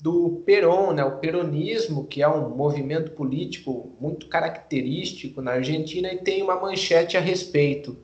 do 0.00 0.42
Peron, 0.46 0.92
né? 0.92 1.04
o 1.04 1.18
peronismo, 1.18 2.06
que 2.06 2.22
é 2.22 2.28
um 2.28 2.50
movimento 2.50 3.12
político 3.12 3.90
muito 4.00 4.28
característico 4.28 5.42
na 5.42 5.52
Argentina, 5.52 6.12
e 6.12 6.18
tem 6.18 6.42
uma 6.42 6.60
manchete 6.60 7.16
a 7.16 7.20
respeito. 7.20 7.96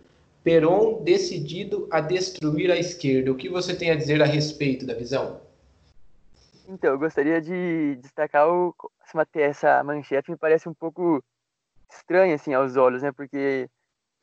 Peron 0.43 1.03
decidido 1.03 1.87
a 1.91 2.01
destruir 2.01 2.71
a 2.71 2.77
esquerda. 2.77 3.31
O 3.31 3.37
que 3.37 3.49
você 3.49 3.75
tem 3.75 3.91
a 3.91 3.95
dizer 3.95 4.21
a 4.23 4.27
respeito 4.27 4.85
da 4.85 4.93
visão? 4.93 5.44
Então, 6.67 6.93
eu 6.93 6.99
gostaria 6.99 7.41
de 7.41 7.97
destacar 7.97 8.49
o, 8.49 8.75
essa 9.35 9.83
manchete 9.85 10.31
me 10.31 10.37
parece 10.37 10.69
um 10.69 10.75
pouco 10.75 11.23
estranha 11.91 12.35
assim 12.35 12.55
aos 12.55 12.77
olhos, 12.77 13.03
né? 13.03 13.13
Porque 13.13 13.69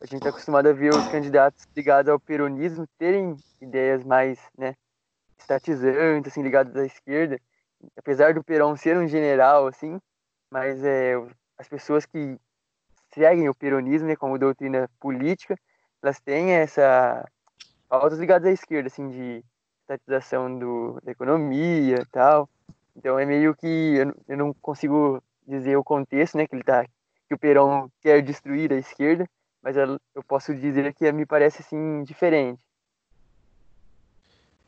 a 0.02 0.06
gente 0.06 0.18
está 0.18 0.30
acostumado 0.30 0.68
a 0.68 0.74
ver 0.74 0.92
os 0.94 1.08
candidatos 1.08 1.64
ligados 1.76 2.10
ao 2.10 2.20
peronismo 2.20 2.88
terem 2.98 3.36
ideias 3.62 4.04
mais, 4.04 4.40
né, 4.58 4.76
estatizantes, 5.40 6.32
assim, 6.32 6.42
ligadas 6.42 6.76
à 6.76 6.86
esquerda 6.86 7.40
apesar 7.98 8.34
do 8.34 8.44
Perón 8.44 8.76
ser 8.76 8.98
um 8.98 9.08
general, 9.08 9.68
assim, 9.68 10.00
mas 10.50 10.84
é, 10.84 11.14
as 11.58 11.68
pessoas 11.68 12.06
que 12.06 12.38
seguem 13.14 13.50
o 13.50 13.56
peronismo 13.56 14.08
né, 14.08 14.16
como 14.16 14.38
doutrina 14.38 14.90
política, 15.00 15.58
elas 16.02 16.20
têm 16.20 16.52
essa 16.52 17.26
pautas 17.88 18.20
ligadas 18.20 18.48
à 18.48 18.52
esquerda, 18.52 18.88
assim, 18.88 19.10
de 19.10 19.44
estatização 19.96 20.58
do, 20.58 21.00
da 21.04 21.12
economia 21.12 21.96
e 22.02 22.06
tal. 22.12 22.50
Então 22.96 23.18
é 23.18 23.26
meio 23.26 23.56
que 23.56 23.68
eu, 23.68 24.14
eu 24.28 24.38
não 24.38 24.54
consigo 24.54 25.22
dizer 25.48 25.76
o 25.76 25.84
contexto, 25.84 26.38
né, 26.38 26.48
que 26.48 26.56
ele 26.56 26.64
tá 26.64 26.86
que 27.28 27.36
o 27.36 27.40
Perón 27.40 27.88
quer 28.02 28.22
destruir 28.22 28.74
a 28.74 28.78
esquerda, 28.78 29.26
mas 29.62 29.78
eu, 29.78 29.98
eu 30.14 30.24
posso 30.24 30.54
dizer 30.54 30.94
que 30.94 31.10
me 31.14 31.26
parece 31.26 31.62
assim 31.62 32.04
diferente. 32.04 32.62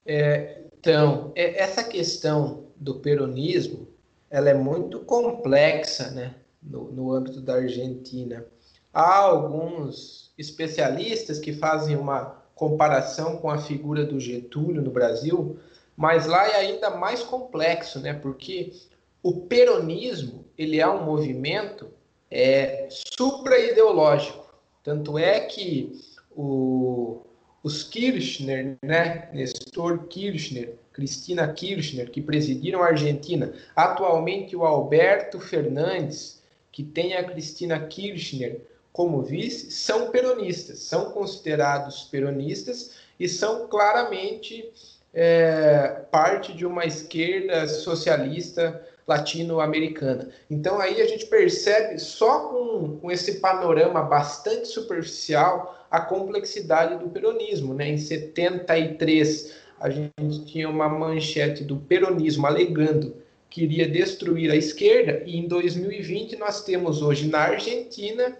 É, 0.05 0.61
então, 0.77 1.31
é, 1.35 1.61
essa 1.61 1.83
questão 1.83 2.67
do 2.75 2.99
peronismo, 2.99 3.87
ela 4.29 4.49
é 4.49 4.53
muito 4.53 4.99
complexa, 5.01 6.11
né, 6.11 6.35
no, 6.61 6.91
no 6.91 7.11
âmbito 7.11 7.41
da 7.41 7.55
Argentina. 7.55 8.45
Há 8.93 9.17
alguns 9.17 10.33
especialistas 10.37 11.39
que 11.39 11.53
fazem 11.53 11.95
uma 11.95 12.42
comparação 12.55 13.37
com 13.37 13.49
a 13.49 13.57
figura 13.57 14.05
do 14.05 14.19
Getúlio 14.19 14.81
no 14.81 14.91
Brasil, 14.91 15.57
mas 15.95 16.25
lá 16.25 16.47
é 16.47 16.55
ainda 16.55 16.91
mais 16.91 17.23
complexo, 17.23 17.99
né, 17.99 18.13
porque 18.13 18.73
o 19.21 19.41
peronismo 19.41 20.45
ele 20.57 20.79
é 20.79 20.87
um 20.87 21.03
movimento 21.03 21.89
é, 22.29 22.87
supra-ideológico. 22.89 24.43
Tanto 24.83 25.17
é 25.17 25.39
que 25.39 26.01
o, 26.35 27.21
os 27.63 27.83
Kirchner, 27.83 28.77
né, 28.83 29.29
Nestor 29.33 30.07
Kirchner, 30.07 30.75
Cristina 30.91 31.51
Kirchner, 31.51 32.11
que 32.11 32.21
presidiram 32.21 32.83
a 32.83 32.87
Argentina, 32.87 33.53
atualmente 33.75 34.55
o 34.55 34.65
Alberto 34.65 35.39
Fernandes, 35.39 36.43
que 36.71 36.83
tem 36.83 37.15
a 37.15 37.23
Cristina 37.23 37.79
Kirchner 37.79 38.61
como 38.93 39.23
vice, 39.23 39.71
são 39.71 40.11
peronistas, 40.11 40.79
são 40.79 41.11
considerados 41.11 42.03
peronistas 42.03 42.91
e 43.19 43.27
são 43.27 43.67
claramente 43.67 44.71
é, 45.11 46.03
parte 46.11 46.53
de 46.53 46.63
uma 46.63 46.85
esquerda 46.85 47.67
socialista 47.67 48.81
latino-americana. 49.07 50.29
Então 50.49 50.79
aí 50.79 51.01
a 51.01 51.07
gente 51.07 51.25
percebe 51.25 51.99
só 51.99 52.49
com, 52.49 52.99
com 53.01 53.11
esse 53.11 53.39
panorama 53.39 54.03
bastante 54.03 54.67
superficial 54.67 55.85
a 55.89 55.99
complexidade 55.99 56.97
do 57.03 57.09
peronismo. 57.09 57.73
Né? 57.73 57.89
Em 57.89 57.97
73 57.97 59.53
a 59.79 59.89
gente 59.89 60.45
tinha 60.45 60.69
uma 60.69 60.87
manchete 60.87 61.63
do 61.63 61.77
peronismo 61.77 62.45
alegando 62.45 63.17
que 63.49 63.63
iria 63.63 63.87
destruir 63.87 64.49
a 64.51 64.55
esquerda 64.55 65.23
e 65.25 65.37
em 65.37 65.47
2020 65.47 66.37
nós 66.37 66.63
temos 66.63 67.01
hoje 67.01 67.27
na 67.27 67.39
Argentina 67.39 68.37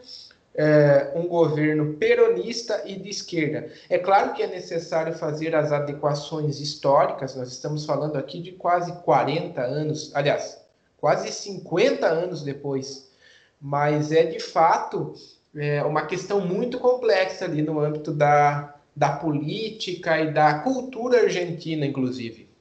é, 0.56 1.12
um 1.16 1.28
governo 1.28 1.94
peronista 1.94 2.84
e 2.86 2.96
de 2.96 3.10
esquerda. 3.10 3.72
É 3.90 3.98
claro 3.98 4.34
que 4.34 4.44
é 4.44 4.48
necessário 4.48 5.14
fazer 5.14 5.56
as 5.56 5.72
adequações 5.72 6.60
históricas, 6.60 7.36
nós 7.36 7.52
estamos 7.52 7.86
falando 7.86 8.18
aqui 8.18 8.42
de 8.42 8.52
quase 8.54 8.94
40 9.02 9.62
anos, 9.62 10.16
aliás, 10.16 10.62
quase 10.98 11.32
50 11.32 12.06
anos 12.06 12.44
depois, 12.44 13.12
mas 13.60 14.12
é 14.12 14.24
de 14.24 14.40
fato 14.40 15.14
é, 15.56 15.84
uma 15.84 16.06
questão 16.06 16.42
muito 16.42 16.80
complexa 16.80 17.46
ali 17.46 17.62
no 17.62 17.80
âmbito 17.80 18.12
da, 18.12 18.76
da 18.96 19.14
política 19.14 20.20
e 20.20 20.32
da 20.32 20.60
cultura 20.60 21.22
argentina, 21.22 21.86
inclusive. 21.86 22.53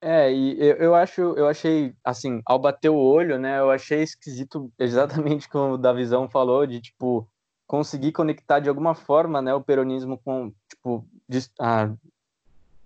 É, 0.00 0.32
e 0.32 0.56
eu, 0.60 0.76
eu 0.76 0.94
acho, 0.94 1.20
eu 1.20 1.48
achei, 1.48 1.92
assim, 2.04 2.40
ao 2.46 2.58
bater 2.58 2.88
o 2.88 2.96
olho, 2.96 3.38
né, 3.38 3.58
eu 3.58 3.70
achei 3.70 4.02
esquisito 4.02 4.72
exatamente 4.78 5.48
como 5.48 5.74
o 5.74 5.78
Davizão 5.78 6.28
falou, 6.28 6.66
de, 6.66 6.80
tipo, 6.80 7.28
conseguir 7.66 8.12
conectar 8.12 8.60
de 8.60 8.68
alguma 8.68 8.94
forma, 8.94 9.42
né, 9.42 9.52
o 9.54 9.62
peronismo 9.62 10.16
com, 10.18 10.52
tipo, 10.68 11.04
a 11.60 11.92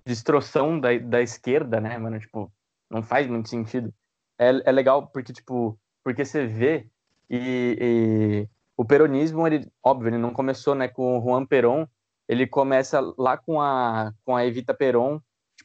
destruição 0.07 0.81
da, 0.81 0.97
da 0.99 1.21
esquerda, 1.21 1.81
né, 1.81 1.99
mano, 1.99 2.19
tipo, 2.19 2.51
não 2.91 3.03
faz 3.03 3.27
muito 3.27 3.49
sentido. 3.49 3.93
É, 4.39 4.49
é 4.65 4.73
legal 4.73 5.07
porque, 5.07 5.33
tipo, 5.33 5.79
porque 6.03 6.25
você 6.25 6.47
vê 6.47 6.87
e, 7.29 7.77
e, 7.81 8.49
o 8.77 8.85
peronismo, 8.85 9.47
ele, 9.47 9.71
óbvio, 9.83 10.09
ele 10.09 10.19
não 10.19 10.33
começou, 10.33 10.75
né, 10.75 10.89
com 10.89 11.19
o 11.19 11.23
Juan 11.23 11.45
Perón, 11.47 11.87
ele 12.27 12.47
começa 12.47 13.01
lá 13.19 13.37
com 13.37 13.61
a, 13.61 14.13
com 14.25 14.35
a 14.35 14.47
Evita 14.47 14.73
Perón, 14.73 15.21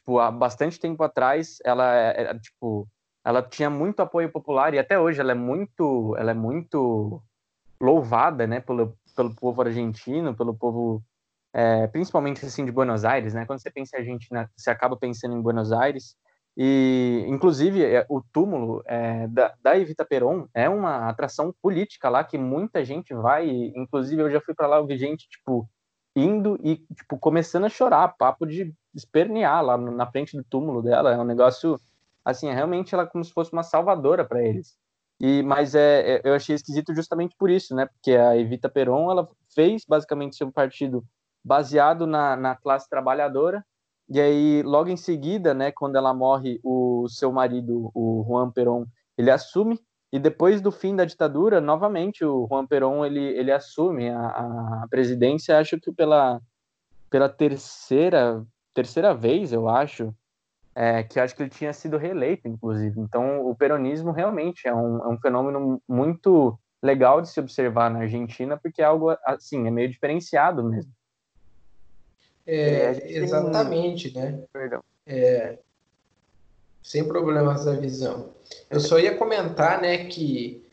tipo, 0.08 0.18
há 0.18 0.30
bastante 0.30 0.80
tempo 0.80 1.02
atrás, 1.02 1.58
ela 1.62 1.92
era, 1.92 2.30
é, 2.30 2.38
tipo, 2.38 2.88
ela 3.22 3.42
tinha 3.42 3.68
muito 3.68 4.00
apoio 4.00 4.32
popular 4.32 4.72
e 4.72 4.78
até 4.78 4.98
hoje 4.98 5.20
ela 5.20 5.32
é 5.32 5.34
muito, 5.34 6.16
ela 6.16 6.30
é 6.30 6.34
muito 6.34 7.22
louvada, 7.78 8.46
né, 8.46 8.60
pelo, 8.60 8.96
pelo 9.14 9.34
povo 9.34 9.60
argentino, 9.60 10.34
pelo 10.34 10.54
povo, 10.54 11.02
é, 11.52 11.86
principalmente, 11.88 12.44
assim, 12.44 12.64
de 12.64 12.72
Buenos 12.72 13.04
Aires, 13.04 13.34
né, 13.34 13.44
quando 13.44 13.60
você 13.60 13.70
pensa 13.70 13.96
em 13.96 14.00
Argentina, 14.00 14.50
você 14.56 14.70
acaba 14.70 14.96
pensando 14.96 15.36
em 15.36 15.42
Buenos 15.42 15.72
Aires, 15.72 16.16
e, 16.56 17.24
inclusive, 17.28 17.84
é, 17.84 18.04
o 18.08 18.22
túmulo 18.32 18.82
é, 18.86 19.28
da, 19.28 19.54
da, 19.62 19.78
Evita 19.78 20.04
Peron 20.04 20.48
é 20.52 20.68
uma 20.68 21.08
atração 21.08 21.54
política 21.62 22.08
lá 22.08 22.24
que 22.24 22.36
muita 22.36 22.84
gente 22.84 23.14
vai. 23.14 23.48
Inclusive, 23.76 24.22
eu 24.22 24.28
já 24.28 24.40
fui 24.40 24.54
para 24.54 24.66
lá, 24.66 24.78
eu 24.78 24.86
vi 24.86 24.98
gente, 24.98 25.28
tipo, 25.28 25.70
indo 26.16 26.58
e, 26.62 26.78
tipo, 26.96 27.16
começando 27.18 27.64
a 27.64 27.68
chorar, 27.68 28.14
papo 28.18 28.44
de 28.44 28.74
espernear 28.98 29.64
lá 29.64 29.76
na 29.76 30.06
frente 30.06 30.36
do 30.36 30.44
túmulo 30.44 30.82
dela. 30.82 31.12
É 31.12 31.18
um 31.18 31.24
negócio, 31.24 31.80
assim, 32.24 32.48
é 32.48 32.54
realmente 32.54 32.94
ela 32.94 33.06
como 33.06 33.24
se 33.24 33.32
fosse 33.32 33.52
uma 33.52 33.62
salvadora 33.62 34.24
para 34.24 34.42
eles. 34.42 34.76
E, 35.20 35.42
mas 35.42 35.74
é, 35.74 36.16
é, 36.16 36.20
eu 36.24 36.34
achei 36.34 36.54
esquisito 36.54 36.94
justamente 36.94 37.34
por 37.36 37.50
isso, 37.50 37.74
né? 37.74 37.86
Porque 37.86 38.12
a 38.12 38.36
Evita 38.36 38.68
Peron, 38.68 39.10
ela 39.10 39.28
fez 39.54 39.84
basicamente 39.88 40.36
seu 40.36 40.52
partido 40.52 41.04
baseado 41.44 42.06
na, 42.06 42.36
na 42.36 42.54
classe 42.54 42.88
trabalhadora 42.88 43.64
e 44.08 44.18
aí, 44.20 44.62
logo 44.62 44.88
em 44.88 44.96
seguida, 44.96 45.52
né, 45.52 45.70
quando 45.70 45.96
ela 45.96 46.14
morre, 46.14 46.58
o 46.64 47.06
seu 47.10 47.30
marido, 47.30 47.90
o 47.94 48.24
Juan 48.26 48.50
Perón, 48.50 48.86
ele 49.18 49.30
assume. 49.30 49.78
E 50.10 50.18
depois 50.18 50.62
do 50.62 50.72
fim 50.72 50.96
da 50.96 51.04
ditadura, 51.04 51.60
novamente, 51.60 52.24
o 52.24 52.46
Juan 52.48 52.66
Perón 52.66 53.04
ele, 53.04 53.20
ele 53.20 53.52
assume 53.52 54.08
a, 54.08 54.82
a 54.82 54.86
presidência, 54.88 55.58
acho 55.58 55.78
que 55.78 55.92
pela, 55.92 56.40
pela 57.10 57.28
terceira, 57.28 58.42
terceira 58.74 59.14
vez, 59.14 59.52
eu 59.52 59.68
acho, 59.68 60.14
é, 60.74 61.02
que 61.02 61.18
acho 61.18 61.34
que 61.34 61.42
ele 61.42 61.50
tinha 61.50 61.72
sido 61.72 61.96
reeleito, 61.96 62.46
inclusive. 62.46 63.00
Então, 63.00 63.46
o 63.46 63.54
peronismo 63.54 64.12
realmente 64.12 64.66
é 64.66 64.74
um, 64.74 65.04
é 65.04 65.08
um 65.08 65.18
fenômeno 65.18 65.82
muito 65.88 66.58
legal 66.82 67.20
de 67.20 67.28
se 67.28 67.40
observar 67.40 67.90
na 67.90 68.00
Argentina, 68.00 68.56
porque 68.56 68.80
é 68.80 68.84
algo, 68.84 69.10
assim, 69.24 69.66
é 69.66 69.70
meio 69.70 69.88
diferenciado 69.88 70.62
mesmo. 70.62 70.92
É, 72.46 72.92
é 72.92 73.18
exatamente, 73.18 74.10
tem... 74.10 74.22
né? 74.22 74.44
Perdão. 74.52 74.82
É, 75.06 75.58
sem 76.82 77.06
problemas 77.06 77.64
da 77.64 77.72
visão. 77.72 78.30
Eu 78.70 78.80
só 78.80 78.98
ia 78.98 79.16
comentar, 79.16 79.80
né, 79.80 80.06
que 80.06 80.66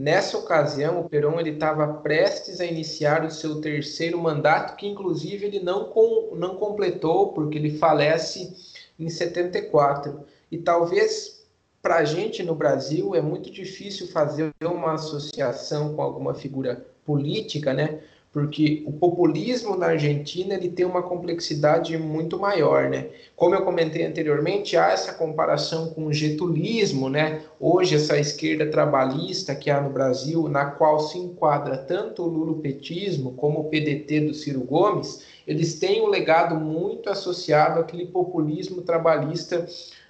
Nessa 0.00 0.38
ocasião, 0.38 1.00
o 1.00 1.08
Perón 1.08 1.40
estava 1.40 1.94
prestes 1.94 2.60
a 2.60 2.64
iniciar 2.64 3.24
o 3.24 3.30
seu 3.32 3.60
terceiro 3.60 4.16
mandato, 4.16 4.76
que 4.76 4.86
inclusive 4.86 5.44
ele 5.44 5.58
não, 5.58 5.86
com, 5.86 6.36
não 6.36 6.54
completou, 6.54 7.32
porque 7.32 7.58
ele 7.58 7.76
falece 7.78 8.54
em 8.96 9.08
74. 9.08 10.20
E 10.52 10.58
talvez 10.58 11.44
para 11.82 11.96
a 11.96 12.04
gente 12.04 12.44
no 12.44 12.54
Brasil 12.54 13.16
é 13.16 13.20
muito 13.20 13.50
difícil 13.50 14.06
fazer 14.06 14.54
uma 14.62 14.92
associação 14.92 15.96
com 15.96 16.00
alguma 16.00 16.32
figura 16.32 16.86
política, 17.04 17.74
né? 17.74 18.00
Porque 18.32 18.82
o 18.86 18.92
populismo 18.92 19.76
na 19.76 19.86
Argentina 19.86 20.54
ele 20.54 20.68
tem 20.68 20.84
uma 20.84 21.02
complexidade 21.02 21.96
muito 21.96 22.38
maior, 22.38 22.90
né? 22.90 23.08
Como 23.34 23.54
eu 23.54 23.64
comentei 23.64 24.04
anteriormente, 24.04 24.76
há 24.76 24.90
essa 24.90 25.14
comparação 25.14 25.90
com 25.90 26.06
o 26.06 26.12
getulismo, 26.12 27.08
né? 27.08 27.42
Hoje 27.58 27.94
essa 27.94 28.18
esquerda 28.18 28.70
trabalhista 28.70 29.54
que 29.54 29.70
há 29.70 29.80
no 29.80 29.90
Brasil, 29.90 30.46
na 30.48 30.66
qual 30.66 31.00
se 31.00 31.18
enquadra 31.18 31.78
tanto 31.78 32.22
o 32.22 32.28
lulopetismo 32.28 33.32
como 33.32 33.60
o 33.60 33.64
PDT 33.64 34.20
do 34.20 34.34
Ciro 34.34 34.60
Gomes, 34.60 35.22
eles 35.46 35.78
têm 35.78 36.02
um 36.02 36.08
legado 36.08 36.54
muito 36.54 37.08
associado 37.08 37.80
àquele 37.80 38.06
populismo 38.06 38.82
trabalhista 38.82 39.66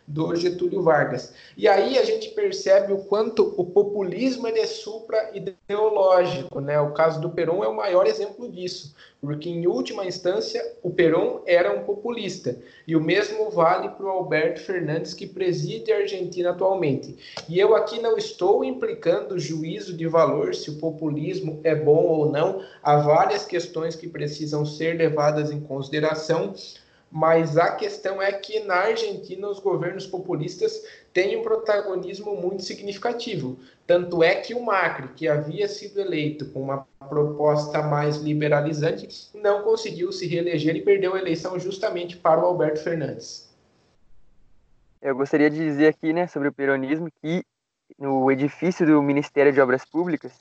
do 0.08 0.34
Getúlio 0.34 0.82
Vargas. 0.82 1.34
E 1.54 1.68
aí 1.68 1.98
a 1.98 2.04
gente 2.04 2.30
percebe 2.30 2.94
o 2.94 3.04
quanto 3.04 3.54
o 3.58 3.64
populismo 3.64 4.48
ele 4.48 4.58
é 4.58 4.66
supra-ideológico, 4.66 6.60
né? 6.60 6.80
O 6.80 6.92
caso 6.92 7.20
do 7.20 7.28
Perón 7.28 7.62
é 7.62 7.68
o 7.68 7.76
maior 7.76 8.06
exemplo 8.06 8.50
disso, 8.50 8.94
porque 9.20 9.50
em 9.50 9.66
última 9.66 10.06
instância 10.06 10.64
o 10.82 10.90
Perón 10.90 11.40
era 11.46 11.78
um 11.78 11.84
populista, 11.84 12.56
e 12.86 12.96
o 12.96 13.00
mesmo 13.02 13.50
vale 13.50 13.90
para 13.90 14.06
o 14.06 14.08
Alberto 14.08 14.60
Fernandes, 14.60 15.12
que 15.12 15.26
preside 15.26 15.92
a 15.92 15.98
Argentina 15.98 16.50
atualmente. 16.50 17.16
E 17.46 17.58
eu 17.58 17.76
aqui 17.76 18.00
não 18.00 18.16
estou 18.16 18.64
implicando 18.64 19.38
juízo 19.38 19.92
de 19.94 20.06
valor 20.06 20.54
se 20.54 20.70
o 20.70 20.78
populismo 20.78 21.60
é 21.62 21.74
bom 21.74 22.06
ou 22.06 22.32
não, 22.32 22.62
há 22.82 22.96
várias 22.96 23.44
questões 23.44 23.94
que 23.94 24.08
precisam 24.08 24.64
ser 24.64 24.96
levadas 24.96 25.50
em 25.50 25.60
consideração, 25.60 26.54
mas 27.10 27.56
a 27.56 27.74
questão 27.74 28.20
é 28.20 28.30
que 28.32 28.60
na 28.60 28.74
Argentina 28.74 29.48
os 29.48 29.58
governos 29.58 30.06
populistas 30.06 30.84
têm 31.12 31.38
um 31.38 31.42
protagonismo 31.42 32.36
muito 32.36 32.62
significativo. 32.62 33.58
Tanto 33.86 34.22
é 34.22 34.34
que 34.36 34.54
o 34.54 34.62
Macri, 34.62 35.08
que 35.08 35.26
havia 35.26 35.66
sido 35.66 36.00
eleito 36.00 36.46
com 36.50 36.62
uma 36.62 36.86
proposta 37.08 37.82
mais 37.82 38.18
liberalizante, 38.18 39.30
não 39.34 39.62
conseguiu 39.62 40.12
se 40.12 40.26
reeleger 40.26 40.76
e 40.76 40.82
perdeu 40.82 41.14
a 41.14 41.18
eleição 41.18 41.58
justamente 41.58 42.16
para 42.16 42.40
o 42.40 42.44
Alberto 42.44 42.80
Fernandes. 42.80 43.48
Eu 45.00 45.16
gostaria 45.16 45.48
de 45.48 45.56
dizer 45.56 45.86
aqui, 45.86 46.12
né, 46.12 46.26
sobre 46.26 46.48
o 46.48 46.52
peronismo, 46.52 47.08
que 47.22 47.44
no 47.98 48.30
edifício 48.30 48.84
do 48.84 49.02
Ministério 49.02 49.52
de 49.52 49.60
Obras 49.60 49.84
Públicas, 49.84 50.32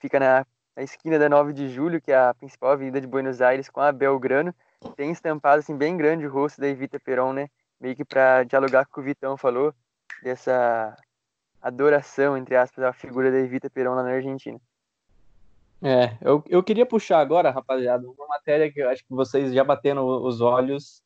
fica 0.00 0.18
na, 0.18 0.46
na 0.76 0.82
esquina 0.82 1.18
da 1.18 1.28
9 1.28 1.52
de 1.52 1.68
julho, 1.68 2.00
que 2.00 2.12
é 2.12 2.16
a 2.16 2.32
principal 2.32 2.70
avenida 2.70 3.00
de 3.00 3.06
Buenos 3.06 3.42
Aires, 3.42 3.68
com 3.68 3.80
a 3.80 3.92
Belgrano, 3.92 4.54
tem 4.96 5.10
estampado 5.10 5.60
assim 5.60 5.76
bem 5.76 5.96
grande 5.96 6.26
o 6.26 6.30
rosto 6.30 6.60
da 6.60 6.68
Evita 6.68 6.98
Peron, 7.00 7.32
né? 7.32 7.48
Meio 7.80 7.96
que 7.96 8.04
para 8.04 8.44
dialogar 8.44 8.86
com 8.86 9.00
o 9.00 9.04
Vitão 9.04 9.36
falou 9.36 9.74
dessa 10.22 10.96
adoração 11.60 12.36
entre 12.36 12.56
aspas 12.56 12.84
à 12.84 12.92
figura 12.92 13.30
da 13.30 13.38
Evita 13.38 13.70
Peron 13.70 13.94
lá 13.94 14.02
na 14.02 14.10
Argentina. 14.10 14.60
É, 15.80 16.16
eu, 16.20 16.42
eu 16.48 16.62
queria 16.62 16.84
puxar 16.84 17.20
agora, 17.20 17.50
rapaziada, 17.50 18.08
uma 18.08 18.26
matéria 18.26 18.70
que 18.70 18.80
eu 18.80 18.88
acho 18.88 19.04
que 19.04 19.14
vocês 19.14 19.52
já 19.54 19.62
bateram 19.62 20.04
os 20.04 20.40
olhos 20.40 21.02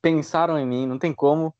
pensaram 0.00 0.58
em 0.58 0.66
mim, 0.66 0.86
não 0.86 0.98
tem 0.98 1.12
como, 1.12 1.54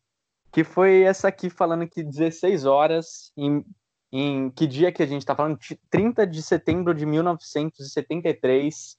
que 0.50 0.64
foi 0.64 1.02
essa 1.02 1.28
aqui 1.28 1.48
falando 1.48 1.88
que 1.88 2.02
16 2.02 2.64
horas 2.64 3.32
em, 3.36 3.64
em 4.10 4.50
que 4.50 4.66
dia 4.66 4.92
que 4.92 5.02
a 5.02 5.06
gente 5.06 5.22
está 5.22 5.34
falando? 5.34 5.58
30 5.90 6.26
de 6.26 6.42
setembro 6.42 6.94
de 6.94 7.06
1973, 7.06 8.98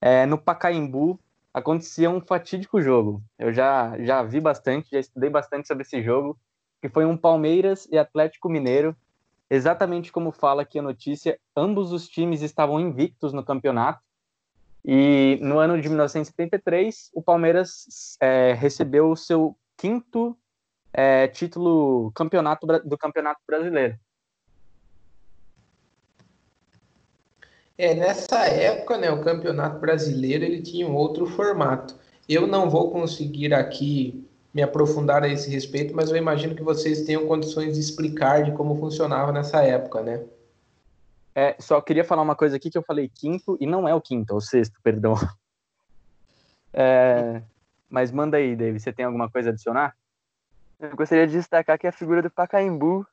é, 0.00 0.26
no 0.26 0.38
Pacaembu, 0.38 1.20
acontecia 1.54 2.10
um 2.10 2.20
fatídico 2.20 2.82
jogo. 2.82 3.22
Eu 3.38 3.52
já, 3.52 3.96
já 4.02 4.22
vi 4.24 4.40
bastante, 4.40 4.90
já 4.90 4.98
estudei 4.98 5.30
bastante 5.30 5.68
sobre 5.68 5.82
esse 5.82 6.02
jogo, 6.02 6.36
que 6.82 6.88
foi 6.88 7.04
um 7.04 7.16
Palmeiras 7.16 7.86
e 7.90 7.96
Atlético 7.96 8.48
Mineiro. 8.48 8.96
Exatamente 9.48 10.10
como 10.10 10.32
fala 10.32 10.62
aqui 10.62 10.80
a 10.80 10.82
notícia, 10.82 11.38
ambos 11.56 11.92
os 11.92 12.08
times 12.08 12.42
estavam 12.42 12.80
invictos 12.80 13.32
no 13.32 13.44
campeonato. 13.44 14.02
E 14.84 15.38
no 15.40 15.58
ano 15.60 15.80
de 15.80 15.88
1973, 15.88 17.10
o 17.14 17.22
Palmeiras 17.22 18.18
é, 18.20 18.52
recebeu 18.52 19.10
o 19.10 19.16
seu 19.16 19.56
quinto 19.76 20.36
é, 20.92 21.28
título 21.28 22.10
campeonato 22.14 22.66
do 22.66 22.98
Campeonato 22.98 23.40
Brasileiro. 23.46 23.98
É, 27.76 27.94
nessa 27.94 28.46
época, 28.46 28.96
né, 28.96 29.10
o 29.10 29.22
Campeonato 29.22 29.80
Brasileiro 29.80 30.44
ele 30.44 30.62
tinha 30.62 30.86
um 30.86 30.94
outro 30.94 31.26
formato. 31.26 31.96
Eu 32.28 32.46
não 32.46 32.70
vou 32.70 32.90
conseguir 32.90 33.52
aqui 33.52 34.26
me 34.54 34.62
aprofundar 34.62 35.24
a 35.24 35.28
esse 35.28 35.50
respeito, 35.50 35.94
mas 35.94 36.10
eu 36.10 36.16
imagino 36.16 36.54
que 36.54 36.62
vocês 36.62 37.02
tenham 37.02 37.26
condições 37.26 37.74
de 37.74 37.80
explicar 37.80 38.44
de 38.44 38.52
como 38.52 38.78
funcionava 38.78 39.32
nessa 39.32 39.62
época, 39.62 40.00
né? 40.00 40.24
É, 41.34 41.56
só 41.58 41.80
queria 41.80 42.04
falar 42.04 42.22
uma 42.22 42.36
coisa 42.36 42.56
aqui 42.56 42.70
que 42.70 42.78
eu 42.78 42.82
falei 42.82 43.10
quinto 43.12 43.58
e 43.60 43.66
não 43.66 43.88
é 43.88 43.94
o 43.94 44.00
quinto, 44.00 44.32
é 44.32 44.36
o 44.36 44.40
sexto, 44.40 44.78
perdão. 44.84 45.16
É, 46.72 47.42
mas 47.90 48.12
manda 48.12 48.36
aí, 48.36 48.54
David, 48.54 48.80
você 48.80 48.92
tem 48.92 49.04
alguma 49.04 49.28
coisa 49.28 49.50
a 49.50 49.52
adicionar? 49.52 49.96
Eu 50.78 50.94
gostaria 50.94 51.26
de 51.26 51.32
destacar 51.32 51.76
que 51.76 51.88
a 51.88 51.92
figura 51.92 52.22
do 52.22 52.30
Pacaembu, 52.30 53.04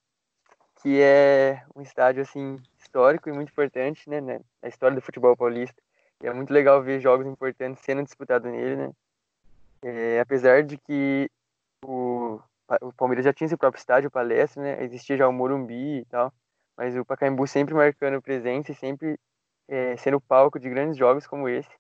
que 0.84 1.02
é 1.02 1.64
um 1.76 1.82
estádio 1.82 2.22
assim 2.22 2.60
histórico 2.92 3.30
e 3.30 3.32
muito 3.32 3.50
importante, 3.50 4.10
né, 4.10 4.20
né, 4.20 4.42
na 4.62 4.68
história 4.68 4.96
do 4.96 5.02
futebol 5.02 5.36
paulista. 5.38 5.82
E 6.22 6.28
é 6.28 6.34
muito 6.34 6.54
legal 6.54 6.84
ver 6.84 7.00
jogos 7.00 7.26
importantes 7.26 7.84
sendo 7.84 8.04
disputados 8.04 8.52
nele, 8.52 8.76
né? 8.76 8.92
É, 9.82 10.20
apesar 10.20 10.62
de 10.62 10.78
que 10.78 11.32
o, 11.84 12.40
o 12.82 12.94
Palmeiras 12.94 13.26
já 13.26 13.34
tinha 13.34 13.48
seu 13.48 13.58
próprio 13.58 13.80
estádio, 13.80 14.12
Palestra, 14.12 14.62
né? 14.62 14.84
Existia 14.84 15.18
já 15.18 15.28
o 15.28 15.34
Morumbi 15.34 16.00
e 16.00 16.06
tal, 16.06 16.32
mas 16.78 16.96
o 16.96 17.04
Pacaembu 17.04 17.48
sempre 17.48 17.74
marcando 17.74 18.22
presença 18.22 18.72
e 18.72 18.76
sempre 18.76 19.18
é, 19.68 19.98
sendo 19.98 20.22
palco 20.22 20.60
de 20.60 20.70
grandes 20.70 20.98
jogos 20.98 21.26
como 21.26 21.50
esse. 21.50 21.72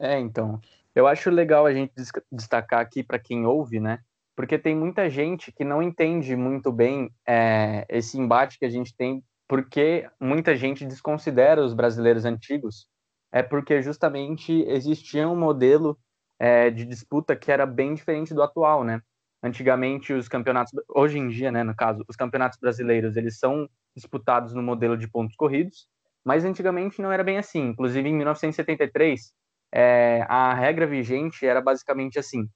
É, 0.00 0.18
então, 0.18 0.60
eu 0.94 1.06
acho 1.06 1.30
legal 1.30 1.66
a 1.66 1.72
gente 1.72 1.92
destacar 2.32 2.80
aqui 2.80 3.04
para 3.04 3.18
quem 3.18 3.46
ouve, 3.46 3.78
né? 3.78 4.00
Porque 4.34 4.58
tem 4.58 4.74
muita 4.74 5.08
gente 5.08 5.52
que 5.52 5.62
não 5.62 5.80
entende 5.80 6.34
muito 6.34 6.72
bem 6.72 7.14
é, 7.24 7.86
esse 7.88 8.18
embate 8.18 8.58
que 8.58 8.64
a 8.64 8.70
gente 8.70 8.92
tem 8.92 9.22
porque 9.52 10.08
muita 10.18 10.56
gente 10.56 10.86
desconsidera 10.86 11.62
os 11.62 11.74
brasileiros 11.74 12.24
antigos, 12.24 12.88
é 13.30 13.42
porque 13.42 13.82
justamente 13.82 14.50
existia 14.66 15.28
um 15.28 15.36
modelo 15.36 15.98
é, 16.38 16.70
de 16.70 16.86
disputa 16.86 17.36
que 17.36 17.52
era 17.52 17.66
bem 17.66 17.92
diferente 17.92 18.32
do 18.32 18.42
atual, 18.42 18.82
né? 18.82 19.02
Antigamente 19.42 20.10
os 20.14 20.26
campeonatos, 20.26 20.72
hoje 20.88 21.18
em 21.18 21.28
dia, 21.28 21.52
né, 21.52 21.62
no 21.62 21.76
caso, 21.76 22.02
os 22.08 22.16
campeonatos 22.16 22.58
brasileiros, 22.58 23.14
eles 23.14 23.38
são 23.38 23.68
disputados 23.94 24.54
no 24.54 24.62
modelo 24.62 24.96
de 24.96 25.06
pontos 25.06 25.36
corridos, 25.36 25.86
mas 26.24 26.46
antigamente 26.46 27.02
não 27.02 27.12
era 27.12 27.22
bem 27.22 27.36
assim. 27.36 27.60
Inclusive 27.66 28.08
em 28.08 28.14
1973, 28.14 29.34
é, 29.70 30.24
a 30.30 30.54
regra 30.54 30.86
vigente 30.86 31.44
era 31.44 31.60
basicamente 31.60 32.18
assim: 32.18 32.48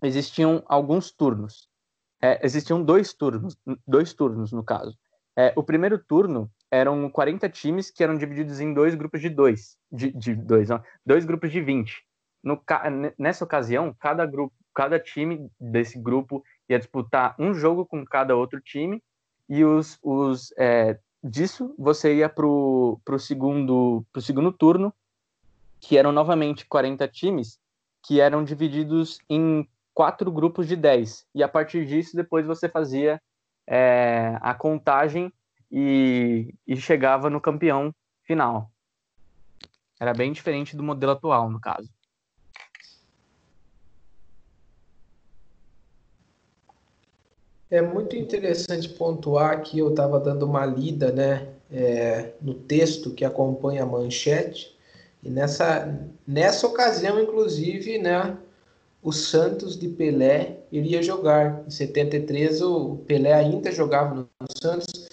existiam 0.00 0.62
alguns 0.68 1.10
turnos, 1.10 1.68
é, 2.22 2.38
existiam 2.46 2.80
dois 2.80 3.12
turnos, 3.12 3.58
dois 3.84 4.14
turnos 4.14 4.52
no 4.52 4.62
caso. 4.62 4.96
É, 5.40 5.54
o 5.56 5.62
primeiro 5.62 5.98
turno 5.98 6.50
eram 6.70 7.08
40 7.08 7.48
times 7.48 7.90
que 7.90 8.04
eram 8.04 8.18
divididos 8.18 8.60
em 8.60 8.74
dois 8.74 8.94
grupos 8.94 9.22
de 9.22 9.30
dois, 9.30 9.78
de, 9.90 10.12
de 10.12 10.34
dois, 10.34 10.68
não, 10.68 10.82
dois 11.04 11.24
grupos 11.24 11.50
de 11.50 11.62
20. 11.62 12.04
No, 12.44 12.62
nessa 13.18 13.42
ocasião, 13.42 13.96
cada 13.98 14.26
grupo, 14.26 14.54
cada 14.74 15.00
time 15.00 15.50
desse 15.58 15.98
grupo 15.98 16.44
ia 16.68 16.78
disputar 16.78 17.34
um 17.38 17.54
jogo 17.54 17.86
com 17.86 18.04
cada 18.04 18.36
outro 18.36 18.60
time 18.60 19.02
e 19.48 19.64
os, 19.64 19.98
os 20.02 20.52
é, 20.58 20.98
disso 21.24 21.74
você 21.78 22.16
ia 22.16 22.28
para 22.28 22.46
o 22.46 23.00
segundo, 23.18 24.04
pro 24.12 24.20
segundo 24.20 24.52
turno, 24.52 24.92
que 25.80 25.96
eram 25.96 26.12
novamente 26.12 26.66
40 26.66 27.08
times, 27.08 27.58
que 28.02 28.20
eram 28.20 28.44
divididos 28.44 29.18
em 29.26 29.66
quatro 29.94 30.30
grupos 30.30 30.68
de 30.68 30.76
10. 30.76 31.24
E 31.34 31.42
a 31.42 31.48
partir 31.48 31.86
disso, 31.86 32.14
depois 32.14 32.44
você 32.44 32.68
fazia 32.68 33.18
é, 33.70 34.36
a 34.40 34.52
contagem 34.52 35.32
e, 35.70 36.52
e 36.66 36.76
chegava 36.76 37.30
no 37.30 37.40
campeão 37.40 37.94
final. 38.24 38.68
Era 40.00 40.12
bem 40.12 40.32
diferente 40.32 40.76
do 40.76 40.82
modelo 40.82 41.12
atual, 41.12 41.48
no 41.48 41.60
caso. 41.60 41.88
É 47.70 47.80
muito 47.80 48.16
interessante 48.16 48.88
pontuar 48.88 49.62
que 49.62 49.78
eu 49.78 49.90
estava 49.90 50.18
dando 50.18 50.44
uma 50.44 50.66
lida 50.66 51.12
né, 51.12 51.54
é, 51.70 52.32
no 52.42 52.54
texto 52.54 53.12
que 53.12 53.24
acompanha 53.24 53.84
a 53.84 53.86
manchete, 53.86 54.76
e 55.22 55.30
nessa, 55.30 56.00
nessa 56.26 56.66
ocasião, 56.66 57.20
inclusive, 57.20 57.98
né, 57.98 58.36
o 59.00 59.12
Santos 59.12 59.78
de 59.78 59.86
Pelé 59.86 60.59
iria 60.70 61.02
jogar. 61.02 61.64
Em 61.66 61.70
73, 61.70 62.62
o 62.62 62.96
Pelé 63.06 63.32
ainda 63.32 63.72
jogava 63.72 64.14
no 64.14 64.28
Santos. 64.56 65.08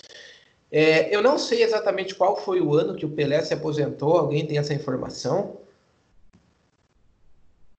É, 0.72 1.16
eu 1.16 1.22
não 1.22 1.38
sei 1.38 1.64
exatamente 1.64 2.14
qual 2.14 2.36
foi 2.36 2.60
o 2.60 2.74
ano 2.74 2.96
que 2.96 3.06
o 3.06 3.10
Pelé 3.10 3.42
se 3.42 3.54
aposentou. 3.54 4.18
Alguém 4.18 4.46
tem 4.46 4.58
essa 4.58 4.74
informação? 4.74 5.58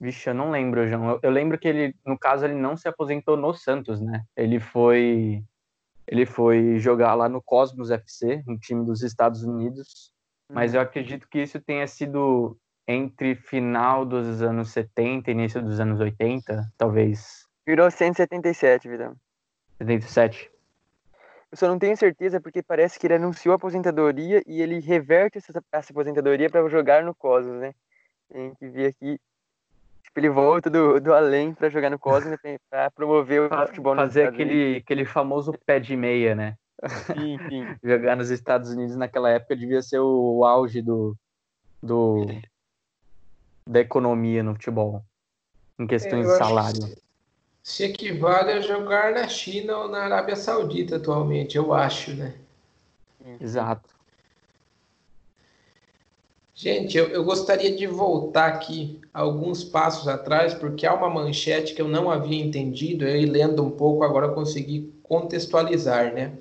Vixe, 0.00 0.30
eu 0.30 0.34
não 0.34 0.50
lembro, 0.50 0.86
João. 0.86 1.10
Eu, 1.10 1.20
eu, 1.24 1.30
lembro 1.30 1.58
que 1.58 1.66
ele, 1.66 1.94
no 2.06 2.16
caso, 2.18 2.44
ele 2.44 2.54
não 2.54 2.76
se 2.76 2.88
aposentou 2.88 3.36
no 3.36 3.52
Santos, 3.52 4.00
né? 4.00 4.24
Ele 4.36 4.60
foi, 4.60 5.42
ele 6.06 6.24
foi 6.24 6.78
jogar 6.78 7.14
lá 7.14 7.28
no 7.28 7.42
Cosmos 7.42 7.90
FC, 7.90 8.42
um 8.46 8.56
time 8.56 8.84
dos 8.84 9.02
Estados 9.02 9.42
Unidos. 9.42 10.12
Mas 10.50 10.72
eu 10.72 10.80
uhum. 10.80 10.86
acredito 10.86 11.28
que 11.28 11.42
isso 11.42 11.60
tenha 11.60 11.86
sido 11.86 12.56
entre 12.86 13.34
final 13.34 14.06
dos 14.06 14.40
anos 14.40 14.70
70 14.70 15.30
e 15.30 15.34
início 15.34 15.62
dos 15.62 15.78
anos 15.78 16.00
80, 16.00 16.72
talvez. 16.78 17.47
Virou 17.68 17.90
177, 17.90 18.88
Vidal. 18.88 19.14
77. 19.76 20.50
Eu 21.52 21.58
só 21.58 21.68
não 21.68 21.78
tenho 21.78 21.94
certeza 21.98 22.40
porque 22.40 22.62
parece 22.62 22.98
que 22.98 23.06
ele 23.06 23.16
anunciou 23.16 23.52
a 23.52 23.56
aposentadoria 23.56 24.42
e 24.46 24.62
ele 24.62 24.78
reverte 24.78 25.36
essa, 25.36 25.62
essa 25.70 25.92
aposentadoria 25.92 26.48
para 26.48 26.66
jogar 26.70 27.04
no 27.04 27.14
Cosmos, 27.14 27.60
né? 27.60 27.74
Tem 28.32 28.54
que 28.54 28.68
ver 28.68 28.86
aqui. 28.86 29.20
Tipo, 30.02 30.18
ele 30.18 30.30
volta 30.30 30.70
do, 30.70 30.98
do 30.98 31.12
além 31.12 31.52
para 31.52 31.68
jogar 31.68 31.90
no 31.90 31.98
Cosmos 31.98 32.38
né? 32.42 32.56
para 32.70 32.90
promover 32.90 33.42
o 33.42 33.66
futebol 33.66 33.94
no 33.94 34.00
Fazer 34.00 34.28
aquele, 34.28 34.76
aquele 34.76 35.04
famoso 35.04 35.52
pé 35.66 35.78
de 35.78 35.94
meia, 35.94 36.34
né? 36.34 36.56
Sim, 37.04 37.36
sim. 37.50 37.66
jogar 37.84 38.16
nos 38.16 38.30
Estados 38.30 38.70
Unidos 38.70 38.96
naquela 38.96 39.28
época 39.28 39.54
devia 39.54 39.82
ser 39.82 39.98
o, 39.98 40.38
o 40.38 40.44
auge 40.46 40.80
do, 40.80 41.14
do 41.82 42.24
da 43.66 43.80
economia 43.80 44.42
no 44.42 44.54
futebol, 44.54 45.04
em 45.78 45.86
questões 45.86 46.26
de 46.26 46.34
salário 46.38 46.96
se 47.62 47.84
equivale 47.84 48.52
a 48.52 48.60
jogar 48.60 49.12
na 49.12 49.28
China 49.28 49.78
ou 49.78 49.88
na 49.88 50.00
Arábia 50.00 50.36
Saudita 50.36 50.96
atualmente, 50.96 51.56
eu 51.56 51.72
acho, 51.72 52.12
né? 52.14 52.34
Exato. 53.40 53.98
Gente, 56.54 56.98
eu, 56.98 57.06
eu, 57.06 57.22
gostaria 57.22 57.76
de 57.76 57.86
voltar 57.86 58.46
aqui 58.48 59.00
alguns 59.14 59.62
passos 59.62 60.08
atrás, 60.08 60.54
porque 60.54 60.84
há 60.84 60.92
uma 60.92 61.08
manchete 61.08 61.72
que 61.72 61.80
eu 61.80 61.86
não 61.86 62.10
havia 62.10 62.44
entendido, 62.44 63.04
eu 63.04 63.30
lendo 63.30 63.64
um 63.64 63.70
pouco 63.70 64.02
agora 64.02 64.30
consegui 64.30 64.92
contextualizar, 65.04 66.12
né? 66.12 66.32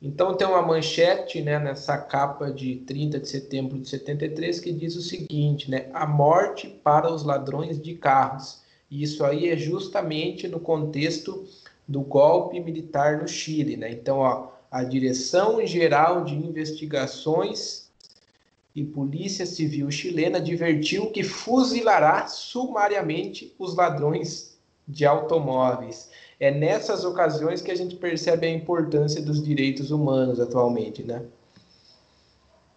Então 0.00 0.34
tem 0.34 0.46
uma 0.46 0.62
manchete, 0.62 1.42
né, 1.42 1.58
nessa 1.58 1.98
capa 1.98 2.50
de 2.50 2.76
30 2.76 3.18
de 3.18 3.28
setembro 3.28 3.78
de 3.78 3.88
73 3.88 4.60
que 4.60 4.72
diz 4.72 4.94
o 4.94 5.02
seguinte, 5.02 5.68
né? 5.68 5.90
A 5.92 6.06
morte 6.06 6.68
para 6.68 7.12
os 7.12 7.24
ladrões 7.24 7.82
de 7.82 7.94
carros. 7.94 8.59
E 8.90 9.02
isso 9.02 9.24
aí 9.24 9.48
é 9.48 9.56
justamente 9.56 10.48
no 10.48 10.58
contexto 10.58 11.46
do 11.86 12.00
golpe 12.00 12.58
militar 12.58 13.18
no 13.18 13.28
Chile. 13.28 13.76
Né? 13.76 13.90
Então, 13.90 14.18
ó, 14.18 14.48
a 14.70 14.82
Direção 14.82 15.64
Geral 15.66 16.24
de 16.24 16.34
Investigações 16.34 17.90
e 18.74 18.84
Polícia 18.84 19.44
Civil 19.44 19.90
chilena 19.90 20.38
advertiu 20.38 21.10
que 21.10 21.24
fuzilará 21.24 22.26
sumariamente 22.26 23.54
os 23.58 23.74
ladrões 23.74 24.58
de 24.86 25.04
automóveis. 25.04 26.10
É 26.38 26.50
nessas 26.50 27.04
ocasiões 27.04 27.60
que 27.60 27.70
a 27.70 27.74
gente 27.74 27.96
percebe 27.96 28.46
a 28.46 28.50
importância 28.50 29.20
dos 29.20 29.42
direitos 29.42 29.90
humanos 29.90 30.40
atualmente, 30.40 31.02
né? 31.02 31.24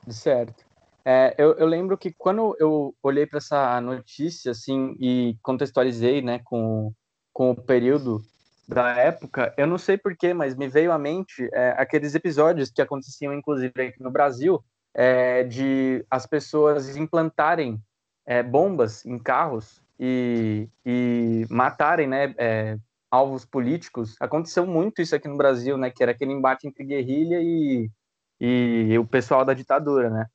Certo. 0.09 0.65
É, 1.05 1.35
eu, 1.37 1.53
eu, 1.55 1.67
lembro 1.67 1.97
que 1.97 2.13
quando 2.13 2.55
eu 2.59 2.95
olhei 3.03 3.25
para 3.25 3.37
essa 3.37 3.81
notícia, 3.81 4.51
assim, 4.51 4.95
e 4.99 5.37
contextualizei, 5.41 6.21
né, 6.21 6.39
com, 6.45 6.93
com 7.33 7.51
o 7.51 7.55
período 7.55 8.21
da 8.67 8.91
época, 8.95 9.53
eu 9.57 9.67
não 9.67 9.77
sei 9.77 9.97
porquê, 9.97 10.33
mas 10.33 10.55
me 10.55 10.69
veio 10.69 10.93
à 10.93 10.97
mente 10.97 11.49
é, 11.53 11.75
aqueles 11.77 12.15
episódios 12.15 12.71
que 12.71 12.81
aconteciam, 12.81 13.33
inclusive, 13.33 13.73
aqui 13.75 14.01
no 14.01 14.09
Brasil, 14.09 14.63
é, 14.93 15.43
de 15.43 16.05
as 16.09 16.25
pessoas 16.25 16.95
implantarem 16.95 17.81
é, 18.25 18.41
bombas 18.41 19.05
em 19.05 19.19
carros 19.19 19.81
e, 19.99 20.69
e 20.85 21.45
matarem, 21.49 22.07
né, 22.07 22.33
é, 22.37 22.77
alvos 23.11 23.45
políticos. 23.45 24.15
Aconteceu 24.21 24.65
muito 24.65 25.01
isso 25.01 25.15
aqui 25.15 25.27
no 25.27 25.37
Brasil, 25.37 25.77
né, 25.77 25.89
que 25.91 26.01
era 26.01 26.13
aquele 26.13 26.31
embate 26.31 26.65
entre 26.65 26.85
guerrilha 26.85 27.41
e, 27.41 27.89
e 28.39 28.97
o 28.97 29.05
pessoal 29.05 29.43
da 29.43 29.53
ditadura, 29.53 30.09
né? 30.09 30.27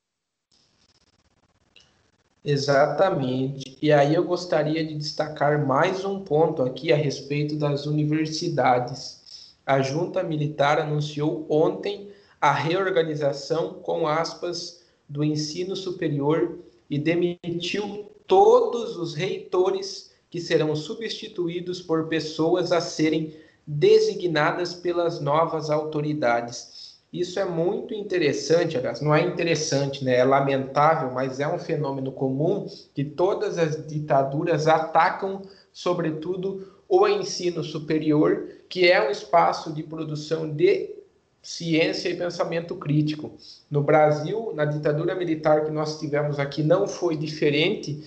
Exatamente. 2.44 3.77
E 3.83 3.92
aí 3.92 4.14
eu 4.14 4.24
gostaria 4.24 4.85
de 4.85 4.94
destacar 4.94 5.66
mais 5.66 6.05
um 6.05 6.20
ponto 6.20 6.62
aqui 6.62 6.92
a 6.92 6.96
respeito 6.96 7.57
das 7.57 7.87
universidades. 7.87 9.55
A 9.66 9.83
junta 9.83 10.22
militar 10.22 10.79
anunciou 10.79 11.46
ontem 11.48 12.11
a 12.40 12.53
reorganização, 12.53 13.74
com 13.74 14.07
aspas, 14.07 14.85
do 15.09 15.24
ensino 15.24 15.74
superior 15.74 16.59
e 16.88 16.98
demitiu 16.98 18.11
todos 18.27 18.96
os 18.96 19.14
reitores 19.14 20.12
que 20.31 20.40
serão 20.40 20.77
substituídos 20.77 21.83
por 21.83 22.09
pessoas 22.09 22.70
a 22.72 22.81
serem 22.81 23.35
designadas 23.66 24.74
pelas 24.74 25.20
novas 25.20 25.70
autoridades. 25.70 26.78
Isso 27.12 27.40
é 27.40 27.44
muito 27.44 27.94
interessante, 27.94 28.77
aliás, 28.77 29.01
não 29.01 29.14
é 29.14 29.23
interessante, 29.23 30.05
né? 30.05 30.16
É 30.16 30.25
lamentável, 30.25 31.11
mas 31.11 31.40
é 31.40 31.49
um 31.49 31.59
fenômeno 31.59 32.12
comum 32.12 32.66
que 32.94 33.03
todas 33.03 33.57
as 33.57 33.87
ditaduras 33.87 34.66
atacam, 34.66 35.42
sobretudo, 35.73 36.71
o 36.87 37.09
ensino 37.09 37.64
superior, 37.64 38.49
que 38.68 38.90
é 38.90 39.07
um 39.07 39.11
espaço 39.11 39.73
de 39.73 39.83
produção 39.83 40.51
de 40.51 40.97
ciência 41.42 42.11
e 42.11 42.16
pensamento 42.16 42.77
crítico. 42.77 43.33
No 43.71 43.83
Brasil, 43.83 44.53
na 44.55 44.66
ditadura 44.66 45.14
militar 45.14 45.64
que 45.64 45.71
nós 45.71 45.99
tivemos 45.99 46.38
aqui, 46.38 46.62
não 46.62 46.87
foi 46.87 47.16
diferente. 47.16 48.05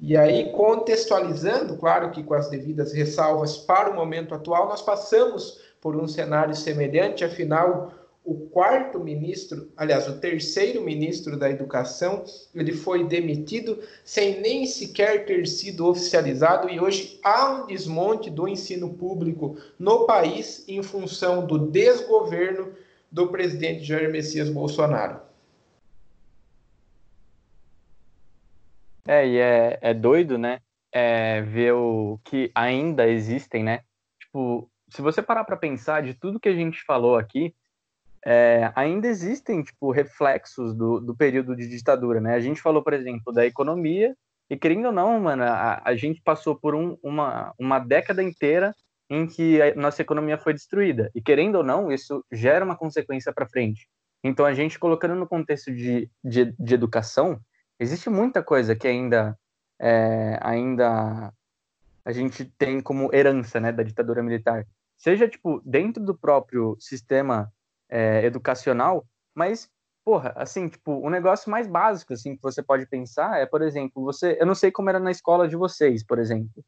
E 0.00 0.16
aí, 0.16 0.50
contextualizando, 0.52 1.76
claro 1.76 2.10
que 2.10 2.22
com 2.22 2.32
as 2.32 2.48
devidas 2.48 2.92
ressalvas 2.92 3.58
para 3.58 3.90
o 3.90 3.94
momento 3.94 4.34
atual, 4.34 4.68
nós 4.68 4.80
passamos 4.80 5.60
por 5.82 5.96
um 5.96 6.08
cenário 6.08 6.56
semelhante, 6.56 7.24
afinal, 7.24 7.92
o 8.24 8.46
quarto 8.48 9.00
ministro, 9.00 9.72
aliás, 9.76 10.06
o 10.08 10.20
terceiro 10.20 10.80
ministro 10.80 11.36
da 11.36 11.50
Educação, 11.50 12.24
ele 12.54 12.72
foi 12.72 13.04
demitido 13.04 13.82
sem 14.04 14.40
nem 14.40 14.64
sequer 14.64 15.24
ter 15.26 15.46
sido 15.46 15.86
oficializado 15.88 16.68
e 16.70 16.78
hoje 16.78 17.18
há 17.24 17.50
um 17.50 17.66
desmonte 17.66 18.30
do 18.30 18.46
ensino 18.46 18.94
público 18.94 19.56
no 19.78 20.06
país 20.06 20.64
em 20.68 20.82
função 20.82 21.44
do 21.44 21.58
desgoverno 21.58 22.72
do 23.10 23.28
presidente 23.28 23.82
Jair 23.84 24.10
Messias 24.10 24.48
Bolsonaro. 24.48 25.20
É, 29.06 29.26
e 29.26 29.36
é, 29.36 29.78
é 29.82 29.92
doido, 29.92 30.38
né? 30.38 30.60
É, 30.92 31.42
ver 31.42 31.72
o 31.72 32.20
que 32.24 32.52
ainda 32.54 33.08
existem, 33.08 33.64
né? 33.64 33.80
Tipo, 34.20 34.70
se 34.88 35.02
você 35.02 35.20
parar 35.20 35.42
para 35.42 35.56
pensar 35.56 36.02
de 36.02 36.14
tudo 36.14 36.38
que 36.38 36.48
a 36.48 36.54
gente 36.54 36.82
falou 36.84 37.16
aqui, 37.16 37.52
é, 38.24 38.70
ainda 38.74 39.08
existem 39.08 39.62
tipo 39.62 39.90
reflexos 39.90 40.74
do, 40.74 41.00
do 41.00 41.14
período 41.14 41.56
de 41.56 41.68
ditadura, 41.68 42.20
né? 42.20 42.34
A 42.34 42.40
gente 42.40 42.60
falou, 42.60 42.82
por 42.82 42.92
exemplo, 42.92 43.32
da 43.32 43.44
economia 43.44 44.14
e 44.48 44.56
querendo 44.56 44.86
ou 44.86 44.92
não, 44.92 45.18
mano, 45.18 45.42
a, 45.42 45.80
a 45.84 45.96
gente 45.96 46.20
passou 46.22 46.54
por 46.54 46.74
um, 46.74 46.96
uma, 47.02 47.52
uma 47.58 47.78
década 47.78 48.22
inteira 48.22 48.74
em 49.10 49.26
que 49.26 49.60
a 49.60 49.74
nossa 49.74 50.02
economia 50.02 50.38
foi 50.38 50.52
destruída 50.52 51.10
e 51.14 51.20
querendo 51.20 51.56
ou 51.56 51.64
não, 51.64 51.90
isso 51.90 52.24
gera 52.30 52.64
uma 52.64 52.76
consequência 52.76 53.32
para 53.32 53.48
frente. 53.48 53.88
Então, 54.24 54.46
a 54.46 54.54
gente 54.54 54.78
colocando 54.78 55.16
no 55.16 55.26
contexto 55.26 55.74
de, 55.74 56.08
de, 56.22 56.54
de 56.58 56.74
educação, 56.74 57.40
existe 57.78 58.08
muita 58.08 58.42
coisa 58.42 58.76
que 58.76 58.86
ainda 58.86 59.36
é, 59.80 60.38
ainda 60.40 61.32
a 62.04 62.12
gente 62.12 62.44
tem 62.44 62.80
como 62.80 63.12
herança, 63.12 63.58
né, 63.58 63.72
da 63.72 63.82
ditadura 63.82 64.22
militar. 64.22 64.66
Seja 64.96 65.28
tipo 65.28 65.60
dentro 65.64 66.02
do 66.04 66.16
próprio 66.16 66.76
sistema 66.78 67.52
é, 67.92 68.24
educacional, 68.24 69.06
mas, 69.34 69.68
porra, 70.02 70.32
assim, 70.34 70.66
tipo, 70.66 70.92
o 70.92 71.10
negócio 71.10 71.50
mais 71.50 71.66
básico, 71.66 72.14
assim, 72.14 72.34
que 72.34 72.42
você 72.42 72.62
pode 72.62 72.86
pensar 72.86 73.38
é, 73.38 73.44
por 73.44 73.60
exemplo, 73.60 74.02
você, 74.02 74.38
eu 74.40 74.46
não 74.46 74.54
sei 74.54 74.72
como 74.72 74.88
era 74.88 74.98
na 74.98 75.10
escola 75.10 75.46
de 75.46 75.56
vocês, 75.56 76.02
por 76.02 76.18
exemplo, 76.18 76.64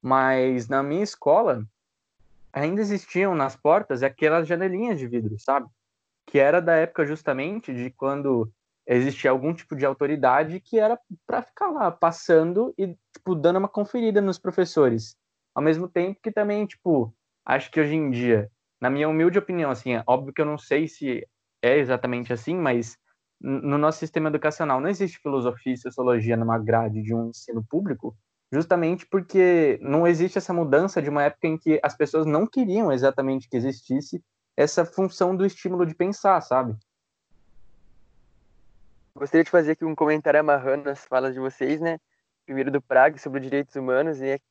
mas 0.00 0.68
na 0.68 0.80
minha 0.80 1.02
escola 1.02 1.66
ainda 2.52 2.80
existiam 2.80 3.34
nas 3.34 3.56
portas 3.56 4.04
aquelas 4.04 4.46
janelinhas 4.46 5.00
de 5.00 5.08
vidro, 5.08 5.36
sabe? 5.40 5.66
Que 6.24 6.38
era 6.38 6.62
da 6.62 6.76
época 6.76 7.04
justamente 7.04 7.74
de 7.74 7.90
quando 7.90 8.48
existia 8.86 9.32
algum 9.32 9.52
tipo 9.52 9.74
de 9.74 9.84
autoridade 9.84 10.60
que 10.60 10.78
era 10.78 10.98
para 11.26 11.42
ficar 11.42 11.70
lá 11.70 11.90
passando 11.90 12.72
e 12.78 12.96
tipo 13.12 13.34
dando 13.34 13.58
uma 13.58 13.68
conferida 13.68 14.20
nos 14.20 14.38
professores. 14.38 15.16
Ao 15.54 15.62
mesmo 15.62 15.88
tempo 15.88 16.20
que 16.22 16.30
também, 16.30 16.64
tipo, 16.66 17.12
acho 17.44 17.70
que 17.70 17.80
hoje 17.80 17.94
em 17.96 18.10
dia 18.10 18.50
na 18.80 18.90
minha 18.90 19.08
humilde 19.08 19.38
opinião, 19.38 19.70
assim, 19.70 19.94
é 19.94 20.02
óbvio 20.06 20.32
que 20.32 20.40
eu 20.40 20.46
não 20.46 20.58
sei 20.58 20.86
se 20.86 21.26
é 21.62 21.78
exatamente 21.78 22.32
assim, 22.32 22.54
mas 22.54 22.96
no 23.40 23.78
nosso 23.78 23.98
sistema 23.98 24.28
educacional 24.28 24.80
não 24.80 24.88
existe 24.88 25.18
filosofia 25.18 25.74
e 25.74 25.78
sociologia 25.78 26.36
numa 26.36 26.58
grade 26.58 27.02
de 27.02 27.14
um 27.14 27.28
ensino 27.28 27.64
público, 27.68 28.16
justamente 28.52 29.06
porque 29.06 29.78
não 29.82 30.06
existe 30.06 30.38
essa 30.38 30.52
mudança 30.52 31.00
de 31.00 31.08
uma 31.08 31.22
época 31.22 31.46
em 31.46 31.58
que 31.58 31.78
as 31.82 31.96
pessoas 31.96 32.26
não 32.26 32.46
queriam 32.46 32.90
exatamente 32.90 33.48
que 33.48 33.56
existisse 33.56 34.22
essa 34.56 34.84
função 34.84 35.36
do 35.36 35.46
estímulo 35.46 35.86
de 35.86 35.94
pensar, 35.94 36.40
sabe? 36.40 36.76
Gostaria 39.14 39.44
de 39.44 39.50
fazer 39.50 39.72
aqui 39.72 39.84
um 39.84 39.94
comentário 39.94 40.40
amarrando 40.40 40.88
as 40.88 41.04
falas 41.04 41.34
de 41.34 41.40
vocês, 41.40 41.80
né? 41.80 41.98
Primeiro 42.44 42.70
do 42.70 42.80
Praga 42.80 43.18
sobre 43.18 43.40
os 43.40 43.44
direitos 43.44 43.76
humanos, 43.76 44.20
e 44.20 44.26
é 44.26 44.38
que 44.38 44.44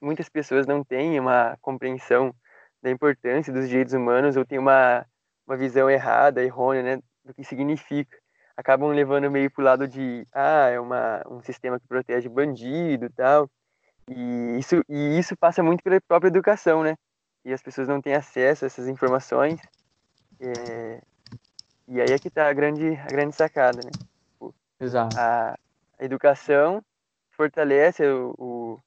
muitas 0.00 0.28
pessoas 0.28 0.66
não 0.66 0.84
têm 0.84 1.18
uma 1.18 1.58
compreensão 1.60 2.34
da 2.82 2.90
importância 2.90 3.52
dos 3.52 3.68
direitos 3.68 3.94
humanos 3.94 4.36
ou 4.36 4.44
têm 4.44 4.58
uma, 4.58 5.06
uma 5.46 5.56
visão 5.56 5.90
errada, 5.90 6.42
errônea, 6.42 6.82
né, 6.82 7.02
do 7.24 7.34
que 7.34 7.44
significa. 7.44 8.16
Acabam 8.56 8.90
levando 8.90 9.30
meio 9.30 9.50
para 9.50 9.62
o 9.62 9.64
lado 9.64 9.88
de, 9.88 10.26
ah, 10.32 10.68
é 10.68 10.78
uma, 10.78 11.22
um 11.28 11.42
sistema 11.42 11.78
que 11.80 11.86
protege 11.86 12.28
bandido 12.28 13.06
e 13.06 13.10
tal. 13.10 13.50
E 14.08 14.58
isso, 14.58 14.82
e 14.88 15.18
isso 15.18 15.36
passa 15.36 15.62
muito 15.62 15.82
pela 15.82 16.00
própria 16.00 16.28
educação, 16.28 16.82
né? 16.82 16.96
E 17.44 17.52
as 17.52 17.62
pessoas 17.62 17.88
não 17.88 18.02
têm 18.02 18.14
acesso 18.14 18.64
a 18.64 18.66
essas 18.66 18.88
informações. 18.88 19.60
É, 20.40 21.00
e 21.88 22.00
aí 22.00 22.12
é 22.12 22.18
que 22.18 22.28
está 22.28 22.48
a 22.48 22.52
grande, 22.52 22.96
a 22.96 23.06
grande 23.06 23.34
sacada, 23.34 23.80
né? 23.84 23.90
Exato. 24.78 25.16
A, 25.18 25.56
a 25.98 26.04
educação 26.04 26.82
fortalece 27.30 28.04
o, 28.06 28.34
o, 28.38 28.78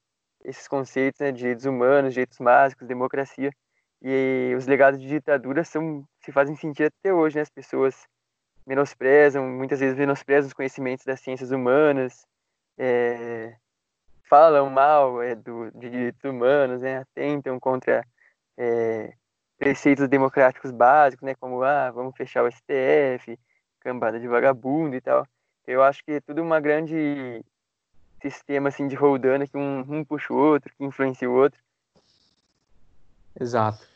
esses 0.43 0.67
conceitos 0.67 1.19
né, 1.19 1.31
de 1.31 1.39
direitos 1.39 1.65
humanos, 1.65 2.13
direitos 2.13 2.37
básicos, 2.37 2.87
democracia. 2.87 3.51
E 4.03 4.53
os 4.57 4.67
legados 4.67 4.99
de 4.99 5.07
ditadura 5.07 5.63
são, 5.63 6.05
se 6.19 6.31
fazem 6.31 6.57
sentir 6.57 6.91
até 6.91 7.13
hoje, 7.13 7.37
né? 7.37 7.41
As 7.41 7.49
pessoas 7.49 7.95
menosprezam, 8.67 9.47
muitas 9.49 9.79
vezes 9.79 9.97
menosprezam 9.97 10.47
os 10.47 10.53
conhecimentos 10.53 11.05
das 11.05 11.21
ciências 11.21 11.51
humanas, 11.51 12.25
é, 12.77 13.55
falam 14.29 14.69
mal 14.69 15.21
é, 15.21 15.35
do, 15.35 15.71
de 15.71 15.89
direitos 15.89 16.23
humanos, 16.23 16.81
né? 16.81 16.97
Atentam 16.97 17.57
contra 17.59 18.05
é, 18.57 19.13
preceitos 19.57 20.09
democráticos 20.09 20.71
básicos, 20.71 21.25
né? 21.25 21.33
Como, 21.35 21.63
ah, 21.63 21.89
vamos 21.89 22.13
fechar 22.17 22.43
o 22.43 22.51
STF, 22.51 23.39
cambada 23.79 24.19
de 24.19 24.27
vagabundo 24.27 24.97
e 24.97 25.01
tal. 25.01 25.25
Eu 25.65 25.81
acho 25.81 26.03
que 26.03 26.11
é 26.11 26.19
tudo 26.19 26.41
uma 26.41 26.59
grande 26.59 27.41
sistema 28.21 28.67
assim 28.67 28.85
de 28.87 28.95
roldana 28.95 29.47
que 29.47 29.57
um, 29.57 29.79
um 29.79 30.03
puxa 30.03 30.33
o 30.33 30.37
outro, 30.37 30.73
que 30.77 30.83
influencia 30.83 31.29
o 31.29 31.33
outro. 31.33 31.61
Exato. 33.39 33.92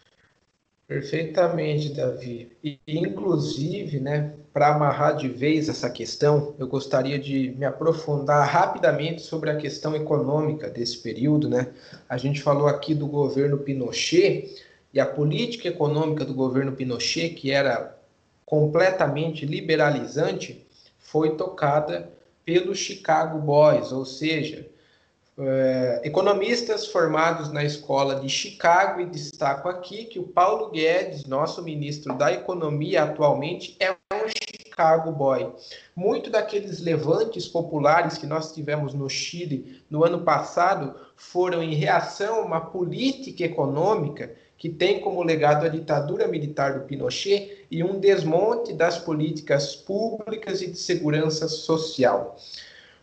Perfeitamente, 0.87 1.89
Davi. 1.93 2.49
E, 2.63 2.79
inclusive, 2.87 3.99
né, 3.99 4.33
para 4.53 4.73
amarrar 4.73 5.17
de 5.17 5.27
vez 5.27 5.67
essa 5.67 5.89
questão, 5.89 6.55
eu 6.57 6.65
gostaria 6.65 7.19
de 7.19 7.53
me 7.57 7.65
aprofundar 7.65 8.47
rapidamente 8.47 9.21
sobre 9.21 9.49
a 9.49 9.57
questão 9.57 9.93
econômica 9.95 10.69
desse 10.69 10.99
período, 10.99 11.49
né? 11.49 11.73
A 12.07 12.17
gente 12.17 12.41
falou 12.41 12.67
aqui 12.67 12.95
do 12.95 13.05
governo 13.05 13.57
Pinochet 13.57 14.55
e 14.93 14.99
a 14.99 15.05
política 15.05 15.67
econômica 15.67 16.23
do 16.23 16.33
governo 16.33 16.71
Pinochet, 16.71 17.31
que 17.31 17.51
era 17.51 17.97
completamente 18.45 19.45
liberalizante, 19.45 20.65
foi 20.97 21.35
tocada 21.35 22.09
pelos 22.45 22.77
Chicago 22.77 23.39
Boys, 23.39 23.91
ou 23.91 24.05
seja, 24.05 24.65
é, 25.39 26.01
economistas 26.03 26.87
formados 26.87 27.51
na 27.51 27.63
escola 27.63 28.19
de 28.19 28.27
Chicago, 28.27 28.99
e 29.01 29.05
destaco 29.05 29.69
aqui 29.69 30.05
que 30.05 30.17
o 30.17 30.23
Paulo 30.23 30.71
Guedes, 30.71 31.25
nosso 31.25 31.61
ministro 31.61 32.15
da 32.15 32.33
Economia 32.33 33.03
atualmente, 33.03 33.77
é 33.79 33.91
um 33.91 34.27
Chicago 34.27 35.11
Boy. 35.11 35.51
Muito 35.95 36.29
daqueles 36.29 36.79
levantes 36.79 37.47
populares 37.47 38.17
que 38.17 38.25
nós 38.25 38.51
tivemos 38.51 38.93
no 38.93 39.09
Chile 39.09 39.81
no 39.89 40.03
ano 40.03 40.21
passado 40.21 40.95
foram 41.15 41.61
em 41.61 41.75
reação 41.75 42.37
a 42.37 42.45
uma 42.45 42.61
política 42.61 43.43
econômica 43.43 44.33
que 44.57 44.69
tem 44.69 44.99
como 44.99 45.21
legado 45.21 45.65
a 45.65 45.69
ditadura 45.69 46.27
militar 46.27 46.79
do 46.79 46.85
Pinochet 46.85 47.67
e 47.69 47.83
um 47.83 47.99
desmonte 47.99 48.73
das 48.73 48.97
políticas 48.97 49.75
públicas 49.75 50.61
e 50.63 50.67
de 50.67 50.79
segurança 50.79 51.47
social. 51.47 52.35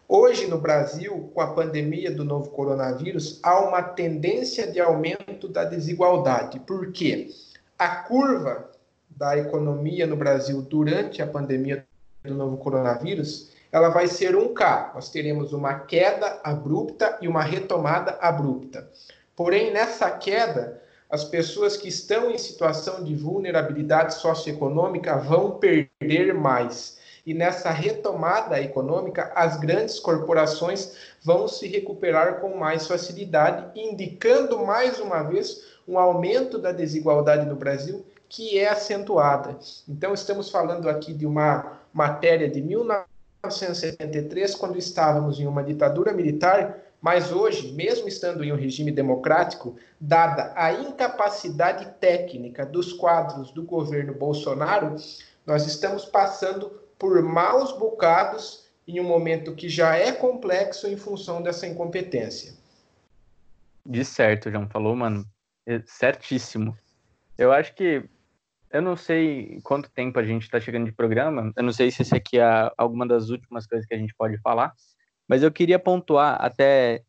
Hoje, 0.07 0.47
no 0.47 0.59
Brasil, 0.59 1.31
com 1.33 1.41
a 1.41 1.55
pandemia 1.55 2.11
do 2.11 2.25
novo 2.25 2.51
coronavírus, 2.51 3.41
há 3.43 3.61
uma 3.61 3.83
tendência 3.83 4.71
de 4.71 4.79
aumento 4.79 5.49
da 5.49 5.65
desigualdade. 5.65 6.61
Por 6.61 6.93
quê? 6.93 7.31
A 7.79 7.89
curva 7.89 8.71
da 9.09 9.39
economia 9.39 10.07
no 10.07 10.17
Brasil 10.17 10.61
durante 10.61 11.23
a 11.23 11.27
pandemia 11.27 11.87
do 12.23 12.35
novo 12.35 12.59
coronavírus, 12.59 13.51
ela 13.73 13.89
vai 13.89 14.07
ser 14.07 14.37
um 14.37 14.53
K. 14.53 14.93
Nós 14.95 15.09
teremos 15.09 15.53
uma 15.53 15.81
queda 15.81 16.39
abrupta 16.45 17.19
e 17.23 17.27
uma 17.27 17.43
retomada 17.43 18.19
abrupta. 18.21 18.89
Porém, 19.35 19.73
nessa 19.73 20.11
queda, 20.11 20.83
as 21.11 21.25
pessoas 21.25 21.77
que 21.77 21.89
estão 21.89 22.31
em 22.31 22.39
situação 22.39 23.03
de 23.03 23.15
vulnerabilidade 23.15 24.15
socioeconômica 24.15 25.17
vão 25.17 25.59
perder 25.59 26.35
mais. 26.35 26.99
E 27.27 27.33
nessa 27.33 27.71
retomada 27.71 28.61
econômica, 28.61 29.33
as 29.35 29.57
grandes 29.57 29.99
corporações 29.99 30.95
vão 31.23 31.49
se 31.49 31.67
recuperar 31.67 32.41
com 32.41 32.57
mais 32.57 32.87
facilidade, 32.87 33.79
indicando 33.79 34.65
mais 34.65 35.01
uma 35.01 35.23
vez 35.23 35.63
um 35.89 35.99
aumento 35.99 36.59
da 36.59 36.73
desigualdade 36.73 37.47
no 37.47 37.57
Brasil 37.57 38.05
que 38.29 38.59
é 38.59 38.69
acentuada. 38.69 39.59
Então, 39.89 40.13
estamos 40.13 40.51
falando 40.51 40.89
aqui 40.89 41.15
de 41.15 41.25
uma 41.25 41.79
matéria 41.93 42.51
de 42.51 42.61
1973, 42.61 44.55
quando 44.57 44.77
estávamos 44.77 45.39
em 45.39 45.47
uma 45.47 45.63
ditadura 45.63 46.13
militar 46.13 46.85
mas 47.05 47.31
hoje, 47.31 47.71
mesmo 47.75 48.09
estando 48.09 48.43
em 48.43 48.51
um 48.51 48.57
regime 48.57 48.91
democrático, 48.91 49.77
dada 50.01 50.55
a 50.57 50.73
incapacidade 50.73 51.85
técnica 52.01 52.65
dos 52.65 52.95
quadros 52.95 53.51
do 53.51 53.63
governo 53.63 54.15
Bolsonaro, 54.15 54.97
nós 55.45 55.67
estamos 55.67 56.07
passando 56.07 56.81
por 57.05 57.23
maus 57.23 57.71
bocados 57.73 58.67
em 58.89 58.99
um 58.99 59.05
momento 59.05 59.55
que 59.55 59.69
já 59.69 59.95
é 59.95 60.11
complexo 60.11 60.89
em 60.89 60.97
função 60.97 61.43
dessa 61.43 61.67
incompetência. 61.67 62.55
De 63.85 64.03
certo, 64.07 64.51
João 64.51 64.67
falou, 64.67 64.97
mano. 64.97 65.23
É 65.67 65.83
certíssimo. 65.85 66.75
Eu 67.37 67.53
acho 67.53 67.75
que 67.75 68.09
eu 68.71 68.81
não 68.81 68.97
sei 68.97 69.61
quanto 69.63 69.91
tempo 69.91 70.19
a 70.19 70.25
gente 70.25 70.45
está 70.45 70.59
chegando 70.59 70.87
de 70.87 70.93
programa. 70.93 71.53
Eu 71.55 71.63
não 71.63 71.73
sei 71.73 71.91
se 71.91 72.01
esse 72.01 72.15
aqui 72.15 72.39
é 72.39 72.73
alguma 72.79 73.07
das 73.07 73.29
últimas 73.29 73.67
coisas 73.67 73.87
que 73.87 73.95
a 73.95 73.99
gente 73.99 74.15
pode 74.15 74.39
falar. 74.39 74.73
Mas 75.29 75.43
eu 75.43 75.53
queria 75.53 75.79
pontuar 75.79 76.43
até. 76.43 77.03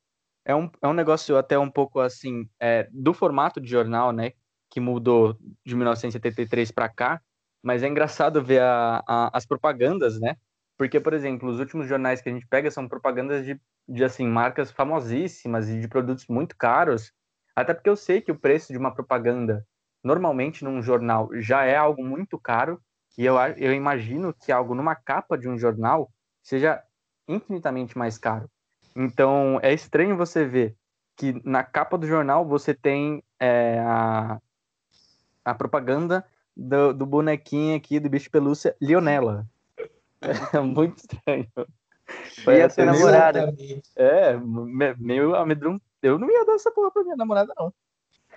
É 0.43 0.53
um, 0.53 0.69
é 0.81 0.88
um 0.89 0.93
negócio 0.93 1.38
até 1.38 1.58
um 1.58 1.71
pouco 1.71 2.01
assim, 2.01 2.49
é, 2.60 2.89
do 2.91 3.13
formato 3.13 3.62
de 3.62 3.69
jornal, 3.69 4.12
né? 4.12 4.34
Que 4.69 4.81
mudou 4.81 5.38
de 5.65 5.73
1973 5.73 6.69
para 6.71 6.89
cá. 6.89 7.21
Mas 7.65 7.82
é 7.82 7.88
engraçado 7.88 8.43
ver 8.43 8.62
a, 8.62 9.04
a, 9.08 9.36
as 9.36 9.43
propagandas, 9.43 10.19
né? 10.19 10.38
Porque, 10.78 10.99
por 10.99 11.15
exemplo, 11.15 11.49
os 11.49 11.60
últimos 11.60 11.88
jornais 11.88 12.21
que 12.21 12.30
a 12.30 12.32
gente 12.32 12.45
pega 12.45 12.69
são 12.69 12.88
propagandas 12.88 13.43
de, 13.43 13.60
de 13.89 14.04
assim, 14.04 14.28
marcas 14.28 14.69
famosíssimas 14.69 15.67
e 15.67 15.82
de 15.82 15.88
produtos 15.88 16.28
muito 16.28 16.56
caros. 16.56 17.12
Até 17.56 17.73
porque 17.73 17.89
eu 17.89 17.95
sei 17.95 18.21
que 18.21 18.32
o 18.32 18.38
preço 18.38 18.71
de 18.71 18.78
uma 18.78 18.93
propaganda, 18.93 19.65
normalmente 20.04 20.63
num 20.63 20.80
jornal, 20.80 21.28
já 21.41 21.65
é 21.65 21.75
algo 21.75 22.06
muito 22.06 22.38
caro. 22.38 22.80
E 23.17 23.25
eu, 23.25 23.36
eu 23.58 23.73
imagino 23.73 24.32
que 24.32 24.51
algo 24.51 24.75
numa 24.75 24.93
capa 24.93 25.36
de 25.36 25.49
um 25.49 25.58
jornal 25.58 26.12
seja 26.43 26.84
infinitamente 27.28 27.97
mais 27.97 28.19
caro. 28.19 28.47
Então 28.95 29.60
é 29.63 29.73
estranho 29.73 30.15
você 30.15 30.45
ver 30.45 30.75
que 31.17 31.41
na 31.43 31.63
capa 31.63 31.97
do 31.97 32.06
jornal 32.06 32.45
você 32.45 32.75
tem 32.75 33.23
é, 33.39 33.80
a, 33.80 34.39
a 35.43 35.56
propaganda 35.56 36.23
do, 36.55 36.93
do 36.93 37.05
bonequinho 37.05 37.75
aqui 37.75 37.99
do 37.99 38.09
bicho 38.09 38.31
pelúcia 38.31 38.75
Lionela. 38.81 39.45
É 40.21 40.21
muito 40.61 40.97
estranho. 40.97 41.47
E 42.47 42.61
a 42.61 42.69
sua 42.69 42.86
namorada? 42.86 43.53
É, 43.95 44.38
meio 44.97 45.36
amedrontado. 45.36 45.84
Eu 46.01 46.19
não 46.19 46.30
ia 46.30 46.45
dar 46.45 46.53
essa 46.53 46.71
porra 46.71 46.91
pra 46.91 47.03
minha 47.03 47.15
namorada, 47.15 47.51
não. 47.57 47.73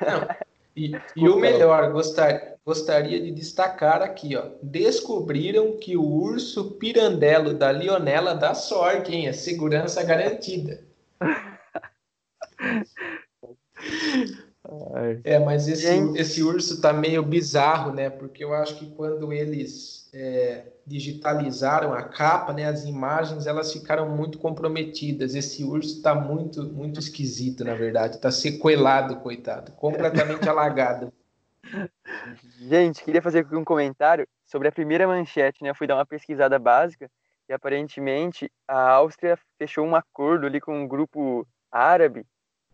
Não, 0.01 0.28
e, 0.74 0.93
e, 1.16 1.28
o 1.28 1.36
melhor, 1.40 1.93
gostar, 1.93 2.55
gostaria 2.64 3.20
de 3.20 3.30
destacar 3.30 4.01
aqui, 4.01 4.36
ó. 4.36 4.51
Descobriram 4.62 5.76
que 5.76 5.97
o 5.97 6.03
urso 6.03 6.72
pirandelo 6.72 7.53
da 7.53 7.70
Lionela 7.70 8.34
dá 8.34 8.55
sorte, 8.55 9.12
hein? 9.12 9.28
É 9.28 9.32
segurança 9.32 10.03
garantida. 10.03 10.82
É, 15.25 15.39
mas 15.39 15.66
esse, 15.66 15.87
esse 16.16 16.43
urso 16.43 16.81
tá 16.81 16.93
meio 16.93 17.23
bizarro, 17.23 17.93
né? 17.93 18.11
Porque 18.11 18.45
eu 18.45 18.53
acho 18.53 18.79
que 18.79 18.87
quando 18.91 19.33
eles 19.33 20.11
é, 20.12 20.66
digitalizaram 20.87 21.95
a 21.95 22.03
capa, 22.03 22.53
né, 22.53 22.66
as 22.66 22.85
imagens 22.85 23.47
elas 23.47 23.73
ficaram 23.73 24.09
muito 24.14 24.39
comprometidas. 24.39 25.35
Esse 25.35 25.64
urso 25.64 25.97
está 25.97 26.14
muito, 26.14 26.62
muito 26.64 27.01
esquisito, 27.01 27.64
na 27.64 27.75
verdade. 27.75 28.16
Está 28.16 28.31
sequelado, 28.31 29.16
coitado, 29.16 29.73
completamente 29.73 30.47
alagado. 30.49 31.12
Gente, 32.59 33.03
queria 33.03 33.23
fazer 33.23 33.47
um 33.53 33.64
comentário 33.64 34.27
sobre 34.47 34.69
a 34.69 34.73
primeira 34.73 35.07
manchete, 35.07 35.62
né? 35.62 35.71
Eu 35.71 35.75
fui 35.75 35.87
dar 35.87 35.95
uma 35.95 36.07
pesquisada 36.07 36.59
básica 36.59 37.11
e 37.49 37.55
aparentemente 37.55 38.51
a 38.66 38.91
Áustria 38.91 39.39
fechou 39.57 39.87
um 39.87 39.97
acordo 39.97 40.47
ali 40.47 40.61
com 40.61 40.79
um 40.79 40.87
grupo 40.87 41.47
árabe 41.73 42.27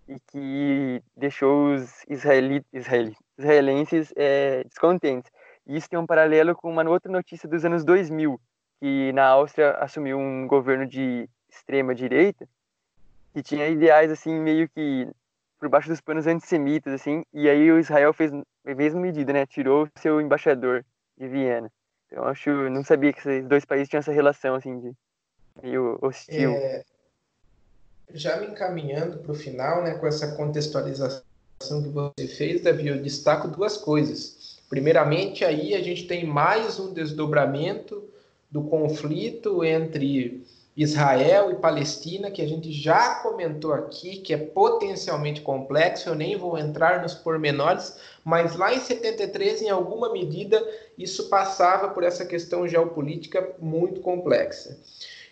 e 0.08 0.18
que 0.30 1.02
deixou 1.16 1.74
os 1.74 2.04
israeli, 2.08 2.64
israeli, 2.72 3.16
israelenses 3.38 4.12
é, 4.16 4.64
descontentes. 4.64 5.30
E 5.66 5.76
isso 5.76 5.88
tem 5.88 5.98
um 5.98 6.06
paralelo 6.06 6.54
com 6.54 6.70
uma 6.70 6.88
outra 6.88 7.10
notícia 7.10 7.48
dos 7.48 7.64
anos 7.64 7.84
2000, 7.84 8.40
que 8.80 9.12
na 9.12 9.26
Áustria 9.28 9.72
assumiu 9.72 10.18
um 10.18 10.46
governo 10.46 10.86
de 10.86 11.28
extrema 11.48 11.94
direita 11.94 12.46
que 13.34 13.42
tinha 13.42 13.68
ideais 13.68 14.10
assim 14.12 14.32
meio 14.32 14.68
que 14.68 15.08
por 15.58 15.68
baixo 15.68 15.88
dos 15.88 16.00
panos 16.00 16.26
antissemitas 16.26 16.92
assim, 16.92 17.24
e 17.32 17.48
aí 17.48 17.70
o 17.70 17.78
Israel 17.78 18.12
fez 18.12 18.32
a 18.32 18.74
mesma 18.74 19.00
medida, 19.00 19.32
né? 19.32 19.44
Tirou 19.44 19.88
seu 19.96 20.20
embaixador 20.20 20.84
de 21.18 21.26
Viena. 21.26 21.70
Então 22.06 22.24
acho, 22.24 22.50
não 22.70 22.84
sabia 22.84 23.12
que 23.12 23.18
esses 23.18 23.44
dois 23.46 23.64
países 23.64 23.88
tinham 23.88 23.98
essa 23.98 24.12
relação 24.12 24.54
assim 24.54 24.78
de 24.78 24.92
meio 25.60 25.98
hostil. 26.00 26.52
É, 26.52 26.84
já 28.12 28.36
me 28.36 28.46
encaminhando 28.46 29.18
para 29.18 29.32
o 29.32 29.34
final, 29.34 29.82
né, 29.82 29.94
com 29.94 30.06
essa 30.06 30.36
contextualização 30.36 31.22
que 31.60 31.88
você 31.88 32.26
fez, 32.26 32.62
Davi, 32.62 32.88
eu 32.88 33.02
destaco 33.02 33.48
duas 33.48 33.76
coisas. 33.76 34.58
Primeiramente, 34.68 35.44
aí 35.44 35.74
a 35.74 35.82
gente 35.82 36.06
tem 36.06 36.26
mais 36.26 36.78
um 36.78 36.92
desdobramento 36.92 38.04
do 38.50 38.62
conflito 38.62 39.64
entre 39.64 40.44
Israel 40.76 41.52
e 41.52 41.54
Palestina, 41.54 42.30
que 42.30 42.42
a 42.42 42.48
gente 42.48 42.72
já 42.72 43.16
comentou 43.16 43.72
aqui, 43.72 44.16
que 44.16 44.34
é 44.34 44.36
potencialmente 44.36 45.40
complexo, 45.40 46.08
eu 46.08 46.16
nem 46.16 46.36
vou 46.36 46.58
entrar 46.58 47.00
nos 47.00 47.14
pormenores, 47.14 47.96
mas 48.24 48.56
lá 48.56 48.74
em 48.74 48.80
73, 48.80 49.62
em 49.62 49.70
alguma 49.70 50.12
medida, 50.12 50.60
isso 50.98 51.28
passava 51.28 51.88
por 51.90 52.02
essa 52.02 52.26
questão 52.26 52.66
geopolítica 52.66 53.54
muito 53.60 54.00
complexa. 54.00 54.76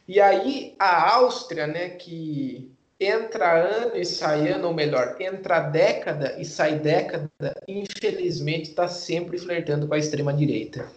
E 0.06 0.20
aí 0.20 0.74
a 0.78 1.14
Áustria, 1.14 1.66
né, 1.66 1.90
que 1.90 2.70
entra 2.98 3.52
ano 3.52 3.96
e 3.96 4.04
sai 4.04 4.48
ano, 4.48 4.68
ou 4.68 4.74
melhor, 4.74 5.16
entra 5.20 5.60
década 5.60 6.36
e 6.40 6.44
sai 6.44 6.78
década, 6.78 7.30
infelizmente 7.66 8.70
está 8.70 8.88
sempre 8.88 9.38
flertando 9.38 9.86
com 9.88 9.94
a 9.94 9.98
extrema 9.98 10.32
direita. 10.32 10.88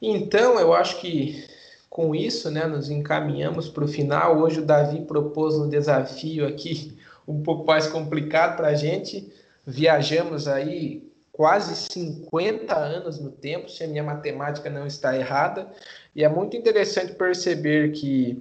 Então, 0.00 0.58
eu 0.60 0.72
acho 0.72 1.00
que 1.00 1.46
com 1.88 2.14
isso, 2.14 2.50
né, 2.50 2.66
nos 2.66 2.90
encaminhamos 2.90 3.68
para 3.70 3.84
o 3.84 3.88
final. 3.88 4.38
Hoje 4.38 4.60
o 4.60 4.64
Davi 4.66 5.00
propôs 5.06 5.54
um 5.56 5.68
desafio 5.68 6.46
aqui 6.46 6.96
um 7.26 7.42
pouco 7.42 7.66
mais 7.66 7.86
complicado 7.86 8.56
para 8.56 8.68
a 8.68 8.74
gente. 8.74 9.32
Viajamos 9.66 10.46
aí 10.46 11.05
quase 11.36 11.76
50 11.92 12.74
anos 12.74 13.20
no 13.20 13.30
tempo, 13.30 13.68
se 13.68 13.84
a 13.84 13.86
minha 13.86 14.02
matemática 14.02 14.70
não 14.70 14.86
está 14.86 15.14
errada, 15.14 15.70
e 16.14 16.24
é 16.24 16.28
muito 16.30 16.56
interessante 16.56 17.12
perceber 17.12 17.92
que 17.92 18.40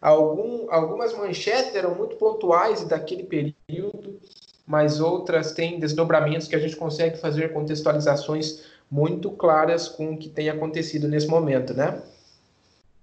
algum, 0.00 0.68
algumas 0.68 1.16
manchetes 1.16 1.72
eram 1.76 1.94
muito 1.94 2.16
pontuais 2.16 2.82
daquele 2.84 3.22
período, 3.22 4.20
mas 4.66 5.00
outras 5.00 5.52
têm 5.52 5.78
desdobramentos 5.78 6.48
que 6.48 6.56
a 6.56 6.58
gente 6.58 6.74
consegue 6.74 7.16
fazer 7.16 7.52
contextualizações 7.52 8.64
muito 8.90 9.30
claras 9.30 9.88
com 9.88 10.14
o 10.14 10.18
que 10.18 10.28
tem 10.28 10.50
acontecido 10.50 11.06
nesse 11.06 11.28
momento, 11.28 11.72
né? 11.72 12.02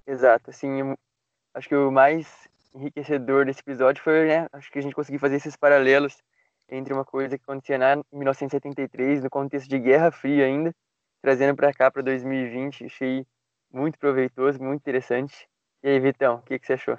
Exato, 0.05 0.49
assim, 0.49 0.93
acho 1.53 1.69
que 1.69 1.75
o 1.75 1.89
mais 1.89 2.27
enriquecedor 2.75 3.45
desse 3.45 3.61
episódio 3.61 4.03
foi, 4.03 4.27
né, 4.27 4.47
acho 4.51 4.69
que 4.69 4.79
a 4.79 4.81
gente 4.81 4.95
conseguiu 4.95 5.19
fazer 5.19 5.37
esses 5.37 5.55
paralelos 5.55 6.17
entre 6.71 6.93
uma 6.93 7.05
coisa 7.05 7.37
que 7.37 7.43
acontecia 7.43 7.77
na 7.77 7.95
1973, 8.11 9.23
no 9.23 9.29
contexto 9.29 9.69
de 9.69 9.79
Guerra 9.79 10.11
Fria 10.11 10.45
ainda, 10.45 10.73
trazendo 11.21 11.55
para 11.55 11.73
cá 11.73 11.89
para 11.91 12.01
2020, 12.01 12.85
achei 12.85 13.25
muito 13.71 13.97
proveitoso, 13.97 14.61
muito 14.61 14.81
interessante. 14.81 15.47
E 15.83 15.89
aí, 15.89 15.99
Vitão, 15.99 16.35
o 16.35 16.41
que, 16.41 16.59
que 16.59 16.65
você 16.65 16.73
achou? 16.73 16.97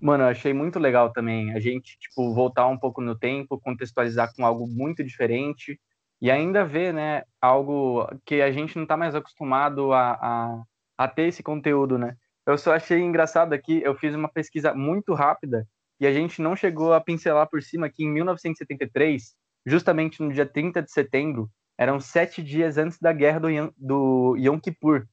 Mano, 0.00 0.24
eu 0.24 0.28
achei 0.28 0.52
muito 0.52 0.78
legal 0.78 1.12
também 1.12 1.54
a 1.54 1.60
gente, 1.60 1.98
tipo, 1.98 2.34
voltar 2.34 2.66
um 2.66 2.78
pouco 2.78 3.00
no 3.00 3.16
tempo, 3.18 3.58
contextualizar 3.58 4.34
com 4.34 4.44
algo 4.44 4.66
muito 4.66 5.02
diferente, 5.02 5.80
e 6.20 6.30
ainda 6.30 6.64
ver, 6.64 6.92
né, 6.92 7.24
algo 7.40 8.06
que 8.24 8.40
a 8.40 8.50
gente 8.50 8.76
não 8.76 8.84
está 8.84 8.96
mais 8.96 9.14
acostumado 9.14 9.92
a, 9.92 10.12
a, 10.12 10.62
a, 10.98 11.08
ter 11.08 11.28
esse 11.28 11.42
conteúdo, 11.42 11.98
né? 11.98 12.16
Eu 12.46 12.56
só 12.56 12.74
achei 12.74 13.00
engraçado 13.00 13.52
aqui, 13.52 13.82
eu 13.82 13.94
fiz 13.94 14.14
uma 14.14 14.28
pesquisa 14.28 14.72
muito 14.74 15.14
rápida 15.14 15.66
e 15.98 16.06
a 16.06 16.12
gente 16.12 16.42
não 16.42 16.54
chegou 16.54 16.92
a 16.92 17.00
pincelar 17.00 17.48
por 17.48 17.62
cima 17.62 17.88
que 17.88 18.04
em 18.04 18.10
1973, 18.10 19.34
justamente 19.64 20.22
no 20.22 20.32
dia 20.32 20.46
30 20.46 20.82
de 20.82 20.92
setembro, 20.92 21.50
eram 21.78 22.00
sete 22.00 22.42
dias 22.42 22.78
antes 22.78 22.98
da 22.98 23.12
guerra 23.12 23.40
do, 23.40 23.50
Yom, 23.50 23.70
do 23.76 24.36
Yom 24.36 24.58
Kippur, 24.58 25.06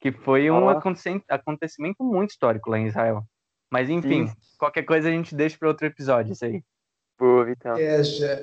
que 0.00 0.12
foi 0.12 0.50
um 0.50 0.68
acontecimento 0.68 2.02
muito 2.02 2.30
histórico 2.30 2.70
lá 2.70 2.78
em 2.78 2.86
Israel. 2.86 3.22
Mas 3.70 3.88
enfim, 3.88 4.26
Sim. 4.26 4.34
qualquer 4.58 4.82
coisa 4.82 5.08
a 5.08 5.12
gente 5.12 5.34
deixa 5.34 5.56
para 5.58 5.68
outro 5.68 5.86
episódio, 5.86 6.32
isso 6.32 6.44
aí. 6.44 6.62
Pô, 7.16 7.44
Vitão. 7.44 7.76
É, 7.76 8.02
já, 8.02 8.42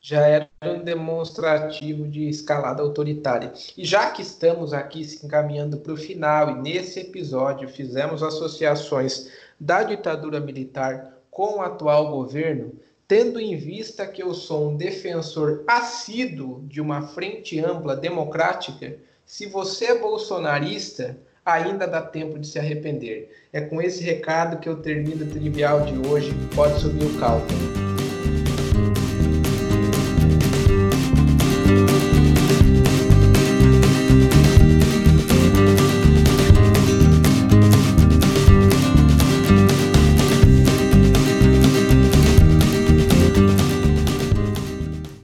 já 0.00 0.26
era 0.26 0.50
um 0.62 0.82
demonstrativo 0.82 2.06
de 2.06 2.28
escalada 2.28 2.82
autoritária. 2.82 3.52
E 3.76 3.84
já 3.84 4.10
que 4.10 4.22
estamos 4.22 4.72
aqui 4.72 5.04
se 5.04 5.24
encaminhando 5.24 5.78
para 5.78 5.92
o 5.92 5.96
final, 5.96 6.50
e 6.50 6.60
nesse 6.60 7.00
episódio 7.00 7.68
fizemos 7.68 8.22
associações 8.22 9.32
da 9.58 9.82
ditadura 9.82 10.38
militar 10.38 11.17
com 11.38 11.58
o 11.58 11.60
atual 11.60 12.10
governo, 12.10 12.72
tendo 13.06 13.38
em 13.38 13.54
vista 13.54 14.04
que 14.04 14.20
eu 14.20 14.34
sou 14.34 14.70
um 14.70 14.76
defensor 14.76 15.62
assíduo 15.68 16.64
de 16.66 16.80
uma 16.80 17.02
frente 17.02 17.60
ampla 17.60 17.94
democrática, 17.94 18.98
se 19.24 19.46
você 19.46 19.84
é 19.84 19.98
bolsonarista, 20.00 21.16
ainda 21.46 21.86
dá 21.86 22.02
tempo 22.02 22.40
de 22.40 22.48
se 22.48 22.58
arrepender. 22.58 23.30
É 23.52 23.60
com 23.60 23.80
esse 23.80 24.02
recado 24.02 24.58
que 24.58 24.68
eu 24.68 24.82
termino 24.82 25.24
o 25.24 25.28
trivial 25.28 25.82
de 25.82 26.08
hoje. 26.08 26.32
Pode 26.56 26.80
subir 26.80 27.04
o 27.04 27.20
cálculo. 27.20 27.87